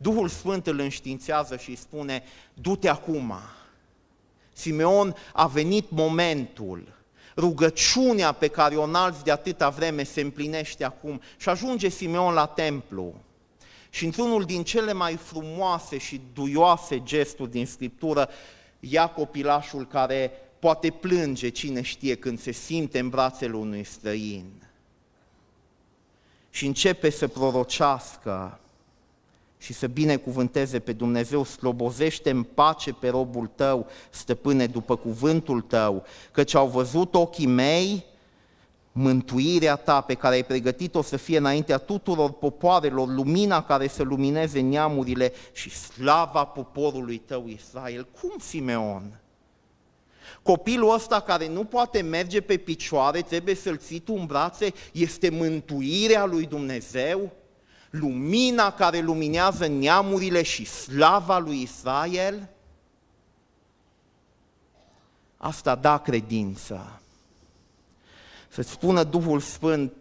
Duhul 0.00 0.28
Sfânt 0.28 0.66
îl 0.66 0.78
înștiințează 0.78 1.56
și 1.56 1.68
îi 1.68 1.76
spune, 1.76 2.22
du-te 2.54 2.88
acum. 2.88 3.34
Simeon 4.52 5.16
a 5.32 5.46
venit 5.46 5.90
momentul, 5.90 6.88
rugăciunea 7.36 8.32
pe 8.32 8.48
care 8.48 8.76
o 8.76 8.82
înalți 8.82 9.24
de 9.24 9.30
atâta 9.30 9.68
vreme 9.68 10.02
se 10.02 10.20
împlinește 10.20 10.84
acum 10.84 11.20
și 11.36 11.48
ajunge 11.48 11.88
Simeon 11.88 12.34
la 12.34 12.46
templu. 12.46 13.14
Și 13.90 14.04
într-unul 14.04 14.44
din 14.44 14.62
cele 14.62 14.92
mai 14.92 15.16
frumoase 15.16 15.98
și 15.98 16.20
duioase 16.32 17.02
gesturi 17.02 17.50
din 17.50 17.66
Scriptură, 17.66 18.28
ia 18.80 19.06
copilașul 19.06 19.86
care 19.86 20.32
poate 20.58 20.90
plânge, 20.90 21.48
cine 21.48 21.82
știe, 21.82 22.14
când 22.14 22.40
se 22.40 22.50
simte 22.50 22.98
în 22.98 23.08
brațele 23.08 23.56
unui 23.56 23.84
străin. 23.84 24.52
Și 26.50 26.66
începe 26.66 27.10
să 27.10 27.28
prorocească 27.28 28.60
și 29.58 29.72
să 29.72 29.86
binecuvânteze 29.86 30.78
pe 30.78 30.92
Dumnezeu, 30.92 31.44
slobozește 31.44 32.30
în 32.30 32.42
pace 32.42 32.92
pe 32.92 33.08
robul 33.08 33.50
tău, 33.54 33.86
stăpâne, 34.10 34.66
după 34.66 34.96
cuvântul 34.96 35.60
tău, 35.60 36.04
căci 36.32 36.54
au 36.54 36.66
văzut 36.66 37.14
ochii 37.14 37.46
mei 37.46 38.04
mântuirea 38.92 39.76
ta 39.76 40.00
pe 40.00 40.14
care 40.14 40.34
ai 40.34 40.44
pregătit-o 40.44 41.02
să 41.02 41.16
fie 41.16 41.38
înaintea 41.38 41.78
tuturor 41.78 42.32
popoarelor, 42.32 43.08
lumina 43.08 43.62
care 43.62 43.86
să 43.86 44.02
lumineze 44.02 44.60
neamurile 44.60 45.32
și 45.52 45.70
slava 45.70 46.44
poporului 46.44 47.16
tău 47.16 47.46
Israel. 47.46 48.06
Cum, 48.20 48.32
Simeon? 48.38 49.20
Copilul 50.42 50.94
ăsta 50.94 51.20
care 51.20 51.48
nu 51.48 51.64
poate 51.64 52.00
merge 52.00 52.40
pe 52.40 52.56
picioare, 52.56 53.20
trebuie 53.20 53.54
să-l 53.54 53.76
ții 53.76 53.98
tu 53.98 54.14
în 54.14 54.26
brațe, 54.26 54.72
este 54.92 55.28
mântuirea 55.28 56.24
lui 56.24 56.46
Dumnezeu? 56.46 57.32
Lumina 57.90 58.72
care 58.72 59.00
luminează 59.00 59.66
neamurile 59.66 60.42
și 60.42 60.64
slava 60.64 61.38
lui 61.38 61.62
Israel, 61.62 62.48
asta 65.36 65.74
da 65.74 65.98
credință. 65.98 67.00
Să-ți 68.48 68.70
spună 68.70 69.02
Duhul 69.02 69.40
Sfânt 69.40 69.92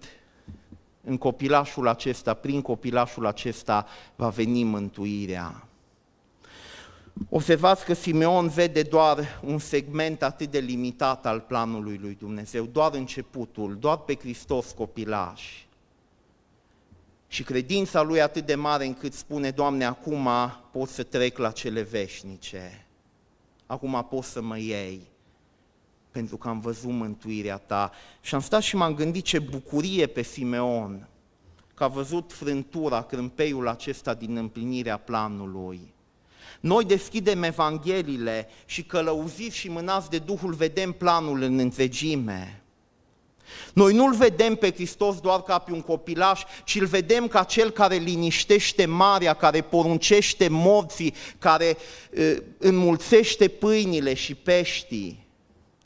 în 1.03 1.17
copilașul 1.17 1.87
acesta, 1.87 2.33
prin 2.33 2.61
copilașul 2.61 3.25
acesta 3.25 3.85
va 4.15 4.29
veni 4.29 4.63
mântuirea. 4.63 5.67
Observați 7.29 7.85
că 7.85 7.93
Simeon 7.93 8.47
vede 8.47 8.81
doar 8.81 9.41
un 9.43 9.59
segment 9.59 10.23
atât 10.23 10.51
de 10.51 10.59
limitat 10.59 11.25
al 11.25 11.39
planului 11.39 11.97
lui 12.01 12.17
Dumnezeu, 12.19 12.65
doar 12.65 12.93
începutul, 12.93 13.77
doar 13.79 13.97
pe 13.97 14.15
Hristos 14.15 14.71
copilaș. 14.71 15.66
Și 17.27 17.43
credința 17.43 18.01
lui 18.01 18.21
atât 18.21 18.45
de 18.45 18.55
mare 18.55 18.85
încât 18.85 19.13
spune, 19.13 19.51
Doamne, 19.51 19.85
acum 19.85 20.29
pot 20.71 20.89
să 20.89 21.03
trec 21.03 21.37
la 21.37 21.51
cele 21.51 21.81
veșnice, 21.81 22.85
acum 23.65 24.07
pot 24.09 24.23
să 24.23 24.41
mă 24.41 24.57
iei, 24.57 25.01
pentru 26.11 26.37
că 26.37 26.47
am 26.47 26.59
văzut 26.59 26.91
mântuirea 26.91 27.57
ta. 27.57 27.91
Și 28.21 28.35
am 28.35 28.41
stat 28.41 28.61
și 28.61 28.75
m-am 28.75 28.95
gândit 28.95 29.23
ce 29.23 29.39
bucurie 29.39 30.07
pe 30.07 30.21
Simeon, 30.21 31.07
că 31.73 31.83
a 31.83 31.87
văzut 31.87 32.33
frântura, 32.33 33.01
crâmpeiul 33.01 33.67
acesta 33.67 34.13
din 34.13 34.37
împlinirea 34.37 34.97
planului. 34.97 35.93
Noi 36.59 36.85
deschidem 36.85 37.43
Evangheliile 37.43 38.47
și 38.65 38.83
călăuziți 38.83 39.55
și 39.55 39.69
mânați 39.69 40.09
de 40.09 40.19
Duhul 40.19 40.53
vedem 40.53 40.91
planul 40.91 41.41
în 41.41 41.59
întregime. 41.59 42.61
Noi 43.73 43.93
nu-L 43.93 44.15
vedem 44.15 44.55
pe 44.55 44.71
Hristos 44.71 45.19
doar 45.19 45.41
ca 45.41 45.57
pe 45.57 45.71
un 45.71 45.81
copilaș, 45.81 46.41
ci 46.63 46.75
îl 46.75 46.85
vedem 46.85 47.27
ca 47.27 47.43
cel 47.43 47.69
care 47.69 47.95
liniștește 47.95 48.85
marea, 48.85 49.33
care 49.33 49.61
poruncește 49.61 50.47
morții, 50.47 51.13
care 51.39 51.77
uh, 52.17 52.37
înmulțește 52.57 53.47
pâinile 53.47 54.13
și 54.13 54.35
peștii, 54.35 55.27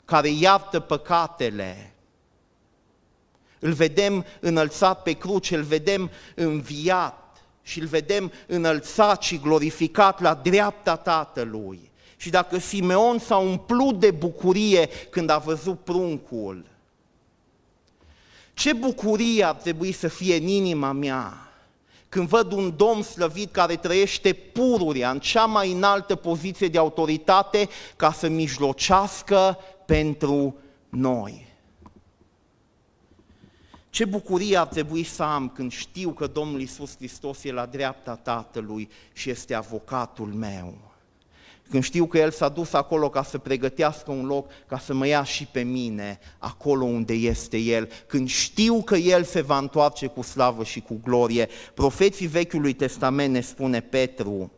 care 0.04 0.28
iartă 0.28 0.80
păcatele. 0.80 1.94
Îl 3.58 3.72
vedem 3.72 4.24
înălțat 4.40 5.02
pe 5.02 5.12
cruce, 5.12 5.56
îl 5.56 5.62
vedem 5.62 6.10
înviat 6.34 7.42
și 7.62 7.80
îl 7.80 7.86
vedem 7.86 8.32
înălțat 8.46 9.22
și 9.22 9.38
glorificat 9.38 10.20
la 10.20 10.34
dreapta 10.34 10.96
Tatălui. 10.96 11.90
Și 12.16 12.30
dacă 12.30 12.58
Simeon 12.58 13.18
s-a 13.18 13.36
umplut 13.36 14.00
de 14.00 14.10
bucurie 14.10 14.88
când 15.10 15.30
a 15.30 15.38
văzut 15.38 15.80
pruncul, 15.80 16.64
ce 18.62 18.72
bucurie 18.72 19.44
ar 19.44 19.54
trebui 19.54 19.92
să 19.92 20.08
fie 20.08 20.36
în 20.36 20.46
inima 20.46 20.92
mea 20.92 21.52
când 22.08 22.28
văd 22.28 22.52
un 22.52 22.76
domn 22.76 23.02
slăvit 23.02 23.52
care 23.52 23.76
trăiește 23.76 24.32
pururia 24.32 25.10
în 25.10 25.20
cea 25.20 25.44
mai 25.44 25.72
înaltă 25.72 26.14
poziție 26.14 26.68
de 26.68 26.78
autoritate 26.78 27.68
ca 27.96 28.12
să 28.12 28.28
mijlocească 28.28 29.58
pentru 29.86 30.56
noi. 30.88 31.46
Ce 33.90 34.04
bucurie 34.04 34.56
ar 34.56 34.66
trebui 34.66 35.04
să 35.04 35.22
am 35.22 35.48
când 35.48 35.72
știu 35.72 36.10
că 36.10 36.26
Domnul 36.26 36.60
Isus 36.60 36.96
Hristos 36.96 37.44
e 37.44 37.52
la 37.52 37.66
dreapta 37.66 38.16
Tatălui 38.16 38.88
și 39.12 39.30
este 39.30 39.54
avocatul 39.54 40.26
meu 40.26 40.91
când 41.72 41.84
știu 41.84 42.06
că 42.06 42.18
El 42.18 42.30
s-a 42.30 42.48
dus 42.48 42.72
acolo 42.72 43.08
ca 43.08 43.22
să 43.22 43.38
pregătească 43.38 44.10
un 44.10 44.26
loc 44.26 44.50
ca 44.66 44.78
să 44.78 44.94
mă 44.94 45.06
ia 45.06 45.22
și 45.22 45.46
pe 45.46 45.60
mine 45.62 46.18
acolo 46.38 46.84
unde 46.84 47.12
este 47.12 47.56
El, 47.56 47.88
când 48.06 48.28
știu 48.28 48.82
că 48.82 48.96
El 48.96 49.24
se 49.24 49.40
va 49.40 49.58
întoarce 49.58 50.06
cu 50.06 50.22
slavă 50.22 50.64
și 50.64 50.80
cu 50.80 51.00
glorie. 51.04 51.48
Profeții 51.74 52.26
Vechiului 52.26 52.72
Testament 52.72 53.32
ne 53.32 53.40
spune 53.40 53.80
Petru, 53.80 54.52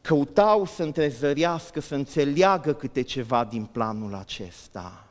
căutau 0.00 0.66
să 0.66 0.82
întrezărească, 0.82 1.80
să 1.80 1.94
înțeleagă 1.94 2.72
câte 2.72 3.02
ceva 3.02 3.44
din 3.44 3.64
planul 3.64 4.14
acesta. 4.14 5.06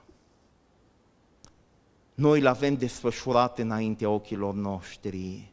Noi 2.14 2.40
îl 2.40 2.48
avem 2.48 2.74
desfășurat 2.74 3.60
înaintea 3.60 4.10
ochilor 4.10 4.54
noștri. 4.54 5.52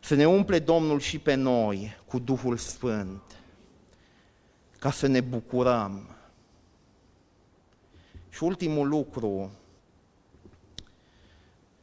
Să 0.00 0.14
ne 0.14 0.26
umple 0.26 0.58
Domnul 0.58 1.00
și 1.00 1.18
pe 1.18 1.34
noi 1.34 1.96
cu 2.06 2.18
Duhul 2.18 2.56
Sfânt 2.56 3.22
ca 4.80 4.90
să 4.90 5.06
ne 5.06 5.20
bucurăm. 5.20 6.16
Și 8.28 8.44
ultimul 8.44 8.88
lucru, 8.88 9.50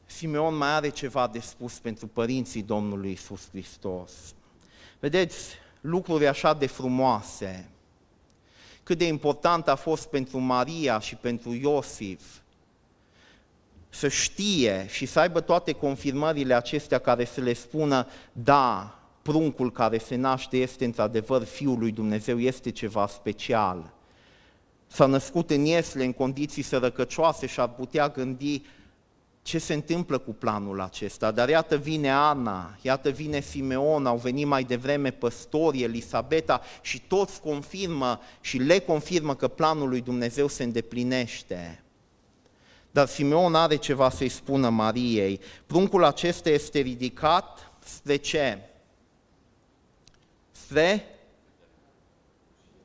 Simeon 0.05 0.55
mai 0.55 0.73
are 0.73 0.89
ceva 0.89 1.27
de 1.27 1.39
spus 1.39 1.79
pentru 1.79 2.07
părinții 2.07 2.63
Domnului 2.63 3.11
Isus 3.11 3.49
Hristos. 3.49 4.11
Vedeți, 4.99 5.55
lucruri 5.81 6.27
așa 6.27 6.53
de 6.53 6.67
frumoase, 6.67 7.69
cât 8.83 8.97
de 8.97 9.07
important 9.07 9.67
a 9.67 9.75
fost 9.75 10.07
pentru 10.07 10.39
Maria 10.39 10.99
și 10.99 11.15
pentru 11.15 11.53
Iosif 11.53 12.21
să 13.89 14.07
știe 14.07 14.87
și 14.89 15.05
să 15.05 15.19
aibă 15.19 15.39
toate 15.39 15.71
confirmările 15.71 16.53
acestea 16.53 16.99
care 16.99 17.25
să 17.25 17.41
le 17.41 17.53
spună, 17.53 18.07
da, 18.31 18.99
pruncul 19.27 19.71
care 19.71 19.97
se 19.97 20.15
naște 20.15 20.57
este 20.57 20.85
într-adevăr 20.85 21.43
Fiul 21.43 21.79
lui 21.79 21.91
Dumnezeu, 21.91 22.39
este 22.39 22.71
ceva 22.71 23.07
special. 23.07 23.93
S-a 24.87 25.05
născut 25.05 25.49
în 25.49 25.65
Iesle 25.65 26.05
în 26.05 26.13
condiții 26.13 26.61
sărăcăcioase 26.61 27.45
și 27.45 27.59
ar 27.59 27.69
putea 27.69 28.09
gândi 28.09 28.61
ce 29.41 29.57
se 29.57 29.73
întâmplă 29.73 30.17
cu 30.17 30.31
planul 30.33 30.81
acesta. 30.81 31.31
Dar 31.31 31.49
iată 31.49 31.77
vine 31.77 32.11
Ana, 32.11 32.77
iată 32.81 33.09
vine 33.09 33.39
Simeon, 33.39 34.05
au 34.05 34.17
venit 34.17 34.45
mai 34.45 34.63
devreme 34.63 35.11
păstorii, 35.11 35.83
Elisabeta 35.83 36.61
și 36.81 37.01
toți 37.01 37.41
confirmă 37.41 38.19
și 38.41 38.57
le 38.57 38.79
confirmă 38.79 39.35
că 39.35 39.47
planul 39.47 39.89
lui 39.89 40.01
Dumnezeu 40.01 40.47
se 40.47 40.63
îndeplinește. 40.63 41.83
Dar 42.91 43.07
Simeon 43.07 43.55
are 43.55 43.75
ceva 43.75 44.09
să-i 44.09 44.29
spună 44.29 44.69
Mariei. 44.69 45.39
Pruncul 45.65 46.03
acesta 46.03 46.49
este 46.49 46.79
ridicat 46.79 47.71
spre 47.79 48.15
ce? 48.15 48.57
Spre 50.67 51.05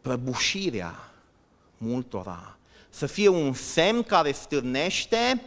prăbușirea 0.00 1.12
multora, 1.78 2.58
să 2.88 3.06
fie 3.06 3.28
un 3.28 3.52
semn 3.52 4.02
care 4.02 4.32
stârnește 4.32 5.42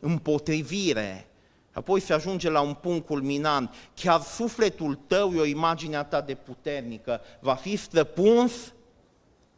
împotrivire. 0.00 1.26
Apoi 1.72 2.00
se 2.00 2.12
ajunge 2.12 2.50
la 2.50 2.60
un 2.60 2.74
punct 2.74 3.06
culminant. 3.06 3.74
Chiar 3.94 4.20
sufletul 4.20 4.94
tău 4.94 5.34
e 5.34 5.40
o 5.40 5.44
imagine 5.44 5.96
a 5.96 6.04
ta 6.04 6.20
de 6.20 6.34
puternică. 6.34 7.20
Va 7.40 7.54
fi 7.54 7.76
străpuns 7.76 8.72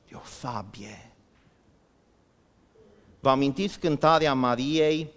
de 0.08 0.14
o 0.14 0.26
sabie. 0.40 1.12
Vă 3.20 3.30
amintiți 3.30 3.78
cântarea 3.78 4.34
Mariei? 4.34 5.10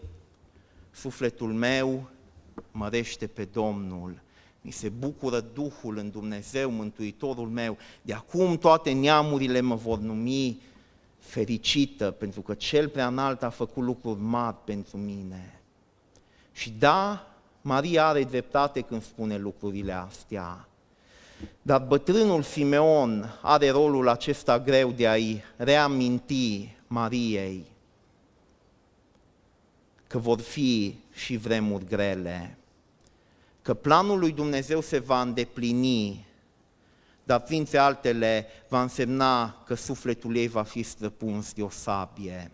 Sufletul 0.92 1.54
meu 1.54 2.10
mărește 2.72 3.28
pe 3.28 3.46
Domnul 3.46 4.26
mi 4.68 4.74
se 4.74 4.90
bucură 4.90 5.40
Duhul 5.54 5.98
în 5.98 6.10
Dumnezeu, 6.10 6.72
Mântuitorul 6.72 7.48
meu. 7.48 7.78
De 8.02 8.14
acum 8.14 8.58
toate 8.58 8.92
neamurile 8.92 9.62
mă 9.62 9.76
vor 9.76 10.00
numi 10.00 10.62
fericită, 11.20 12.12
pentru 12.12 12.42
că 12.42 12.54
Cel 12.54 12.88
prea 12.90 13.08
înalt 13.08 13.44
a 13.44 13.50
făcut 13.50 13.84
lucruri 13.84 14.20
mari 14.20 14.56
pentru 14.64 14.98
mine. 14.98 15.62
Și 16.52 16.70
da, 16.70 17.28
Maria 17.62 18.06
are 18.06 18.24
dreptate 18.24 18.82
când 18.82 19.04
spune 19.04 19.38
lucrurile 19.38 19.94
astea. 19.94 20.68
Dar 21.62 21.82
bătrânul 21.82 22.44
Simeon 22.44 23.40
are 23.42 23.70
rolul 23.70 24.08
acesta 24.08 24.60
greu 24.60 24.92
de 24.92 25.08
a-i 25.08 25.44
reaminti 25.58 26.76
Mariei 26.88 27.66
că 30.08 30.18
vor 30.18 30.40
fi 30.40 30.96
și 31.14 31.38
vremuri 31.38 31.86
grele, 31.86 32.58
că 33.68 33.74
planul 33.74 34.20
lui 34.20 34.32
Dumnezeu 34.32 34.82
se 34.82 35.00
va 35.00 35.22
îndeplini, 35.22 36.26
dar 37.24 37.42
printre 37.42 37.78
altele 37.78 38.48
va 38.68 38.82
însemna 38.82 39.64
că 39.66 39.74
sufletul 39.74 40.36
ei 40.36 40.48
va 40.48 40.64
fi 40.64 40.84
străpuns 40.84 41.54
de 41.54 41.64
o 41.64 41.70
sabie. 41.70 42.52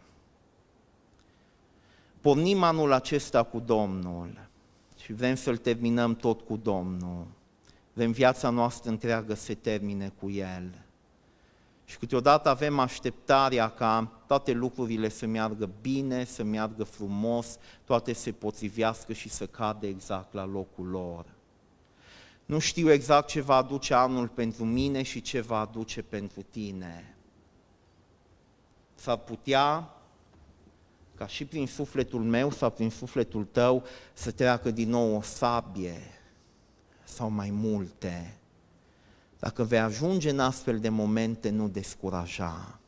Pornim 2.22 2.64
anul 2.64 2.92
acesta 2.92 3.44
cu 3.44 3.60
Domnul 3.60 4.48
și 5.04 5.14
vrem 5.14 5.36
să-l 5.36 5.58
terminăm 5.58 6.16
tot 6.16 6.42
cu 6.42 6.58
Domnul. 6.58 7.26
Vrem 7.94 8.12
viața 8.12 8.50
noastră 8.50 8.90
întreagă 8.90 9.34
să 9.34 9.44
se 9.44 9.56
termine 9.56 10.12
cu 10.20 10.30
El. 10.30 10.83
Și 11.86 11.98
câteodată 11.98 12.50
avem 12.50 12.80
așteptarea 12.80 13.70
ca 13.70 14.12
toate 14.28 14.52
lucrurile 14.52 15.10
să 15.10 15.26
meargă 15.26 15.70
bine, 15.82 16.24
să 16.24 16.44
meargă 16.44 16.84
frumos, 16.84 17.58
toate 17.86 18.14
se 18.14 18.32
potrivească 18.32 19.14
și 19.14 19.30
să 19.30 19.46
cadă 19.46 19.86
exact 19.86 20.34
la 20.34 20.46
locul 20.46 20.88
lor. 20.88 21.26
Nu 22.46 22.60
știu 22.60 22.92
exact 22.92 23.28
ce 23.28 23.42
va 23.42 23.56
aduce 23.56 23.94
anul 23.94 24.28
pentru 24.28 24.66
mine 24.66 25.02
și 25.02 25.22
ce 25.22 25.42
va 25.42 25.60
aduce 25.60 26.02
pentru 26.02 26.42
tine. 26.42 27.16
S-ar 28.96 29.18
putea 29.18 29.90
ca 31.16 31.28
și 31.28 31.46
prin 31.46 31.68
sufletul 31.68 32.22
meu 32.22 32.52
sau 32.52 32.70
prin 32.70 32.90
sufletul 32.90 33.46
tău 33.46 33.84
să 34.14 34.32
treacă 34.32 34.72
din 34.72 34.90
nou 34.90 35.16
o 35.16 35.22
sabie 35.22 36.02
sau 37.04 37.30
mai 37.30 37.50
multe. 37.50 38.38
Dacă 39.44 39.64
vei 39.64 39.80
ajunge 39.80 40.30
în 40.30 40.40
astfel 40.40 40.80
de 40.80 40.90
momente, 40.90 41.50
nu 41.50 41.68
descuraja. 41.68 42.80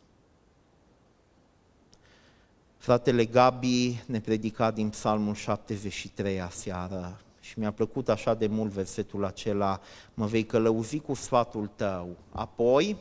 Fratele 2.77 3.25
Gabi 3.25 4.03
ne 4.05 4.19
predica 4.19 4.71
din 4.71 4.89
Psalmul 4.89 5.33
73 5.33 6.41
aseară 6.41 7.21
și 7.39 7.59
mi-a 7.59 7.71
plăcut 7.71 8.09
așa 8.09 8.33
de 8.33 8.47
mult 8.47 8.71
versetul 8.71 9.25
acela, 9.25 9.81
mă 10.13 10.25
vei 10.25 10.45
călăuzi 10.45 10.99
cu 10.99 11.13
sfatul 11.13 11.69
tău, 11.75 12.15
apoi 12.31 12.97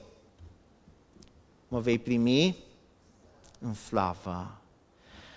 mă 1.68 1.80
vei 1.80 1.98
primi 1.98 2.56
în 3.58 3.74
slavă. 3.74 4.60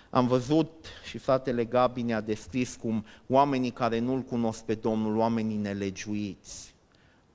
Am 0.09 0.28
văzut 0.28 0.86
și 1.09 1.18
fratele 1.18 1.65
Gabi 1.65 2.01
ne-a 2.01 2.22
descris 2.22 2.76
cum 2.76 3.05
oamenii 3.28 3.72
care 3.72 3.99
nu-L 3.99 4.22
cunosc 4.22 4.63
pe 4.63 4.76
Domnul, 4.76 5.18
oamenii 5.18 5.57
nelegiuiți, 5.57 6.76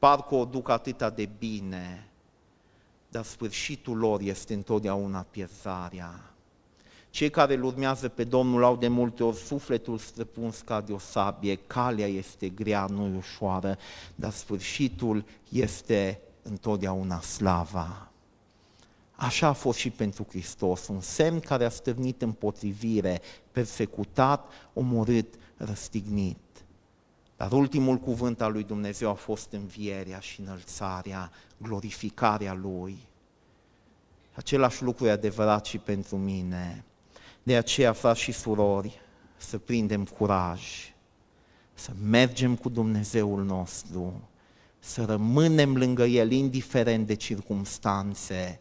parcă 0.03 0.34
o 0.34 0.44
duc 0.44 0.68
atâta 0.68 1.11
de 1.11 1.28
bine, 1.38 2.09
dar 3.09 3.24
sfârșitul 3.24 3.96
lor 3.96 4.20
este 4.20 4.55
întotdeauna 4.55 5.26
pierzarea. 5.30 6.34
Cei 7.11 7.30
care 7.30 7.55
îl 7.55 7.64
urmează 7.64 8.09
pe 8.09 8.24
Domnul 8.24 8.64
au 8.64 8.76
de 8.76 8.88
multe 8.88 9.24
ori 9.24 9.36
sufletul 9.36 9.98
străpuns 9.98 10.61
ca 10.61 10.80
de 10.80 10.92
o 10.92 10.98
sabie, 10.98 11.59
calea 11.66 12.07
este 12.07 12.48
grea, 12.48 12.86
nu 12.86 13.16
ușoară, 13.16 13.78
dar 14.14 14.30
sfârșitul 14.30 15.24
este 15.48 16.20
întotdeauna 16.42 17.20
slava. 17.20 18.11
Așa 19.12 19.46
a 19.46 19.53
fost 19.53 19.78
și 19.78 19.90
pentru 19.90 20.26
Hristos, 20.28 20.88
un 20.88 21.00
semn 21.00 21.40
care 21.40 21.64
a 21.64 21.70
stârnit 21.70 22.22
împotrivire, 22.22 23.20
persecutat, 23.53 24.53
omorât, 24.72 25.34
răstignit. 25.57 26.51
Dar 27.43 27.53
ultimul 27.53 27.97
cuvânt 27.97 28.40
al 28.40 28.53
lui 28.53 28.62
Dumnezeu 28.62 29.11
a 29.11 29.14
fost 29.14 29.53
învierea 29.53 30.18
și 30.18 30.40
înălțarea, 30.40 31.30
glorificarea 31.57 32.55
Lui. 32.55 32.99
Același 34.32 34.82
lucru 34.82 35.07
e 35.07 35.11
adevărat 35.11 35.64
și 35.64 35.78
pentru 35.78 36.16
mine. 36.16 36.84
De 37.43 37.57
aceea, 37.57 37.93
frați 37.93 38.20
și 38.20 38.32
surori, 38.32 39.01
să 39.36 39.59
prindem 39.59 40.05
curaj, 40.05 40.62
să 41.74 41.90
mergem 42.03 42.57
cu 42.57 42.68
Dumnezeul 42.68 43.45
nostru, 43.45 44.28
să 44.78 45.05
rămânem 45.05 45.76
lângă 45.76 46.05
El, 46.05 46.30
indiferent 46.30 47.07
de 47.07 47.14
circumstanțe, 47.14 48.61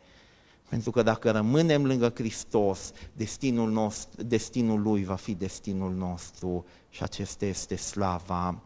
pentru 0.70 0.92
că 0.92 1.04
dacă 1.04 1.32
rămânem 1.32 1.86
lângă 1.86 2.12
Hristos, 2.16 2.92
destinul, 3.14 3.72
nostru, 3.72 4.24
destinul 4.24 4.82
Lui 4.82 5.04
va 5.04 5.16
fi 5.16 5.34
destinul 5.34 5.94
nostru 5.94 6.66
și 6.92 7.04
acesta 7.04 7.46
este 7.46 7.76
slava. 7.76 8.62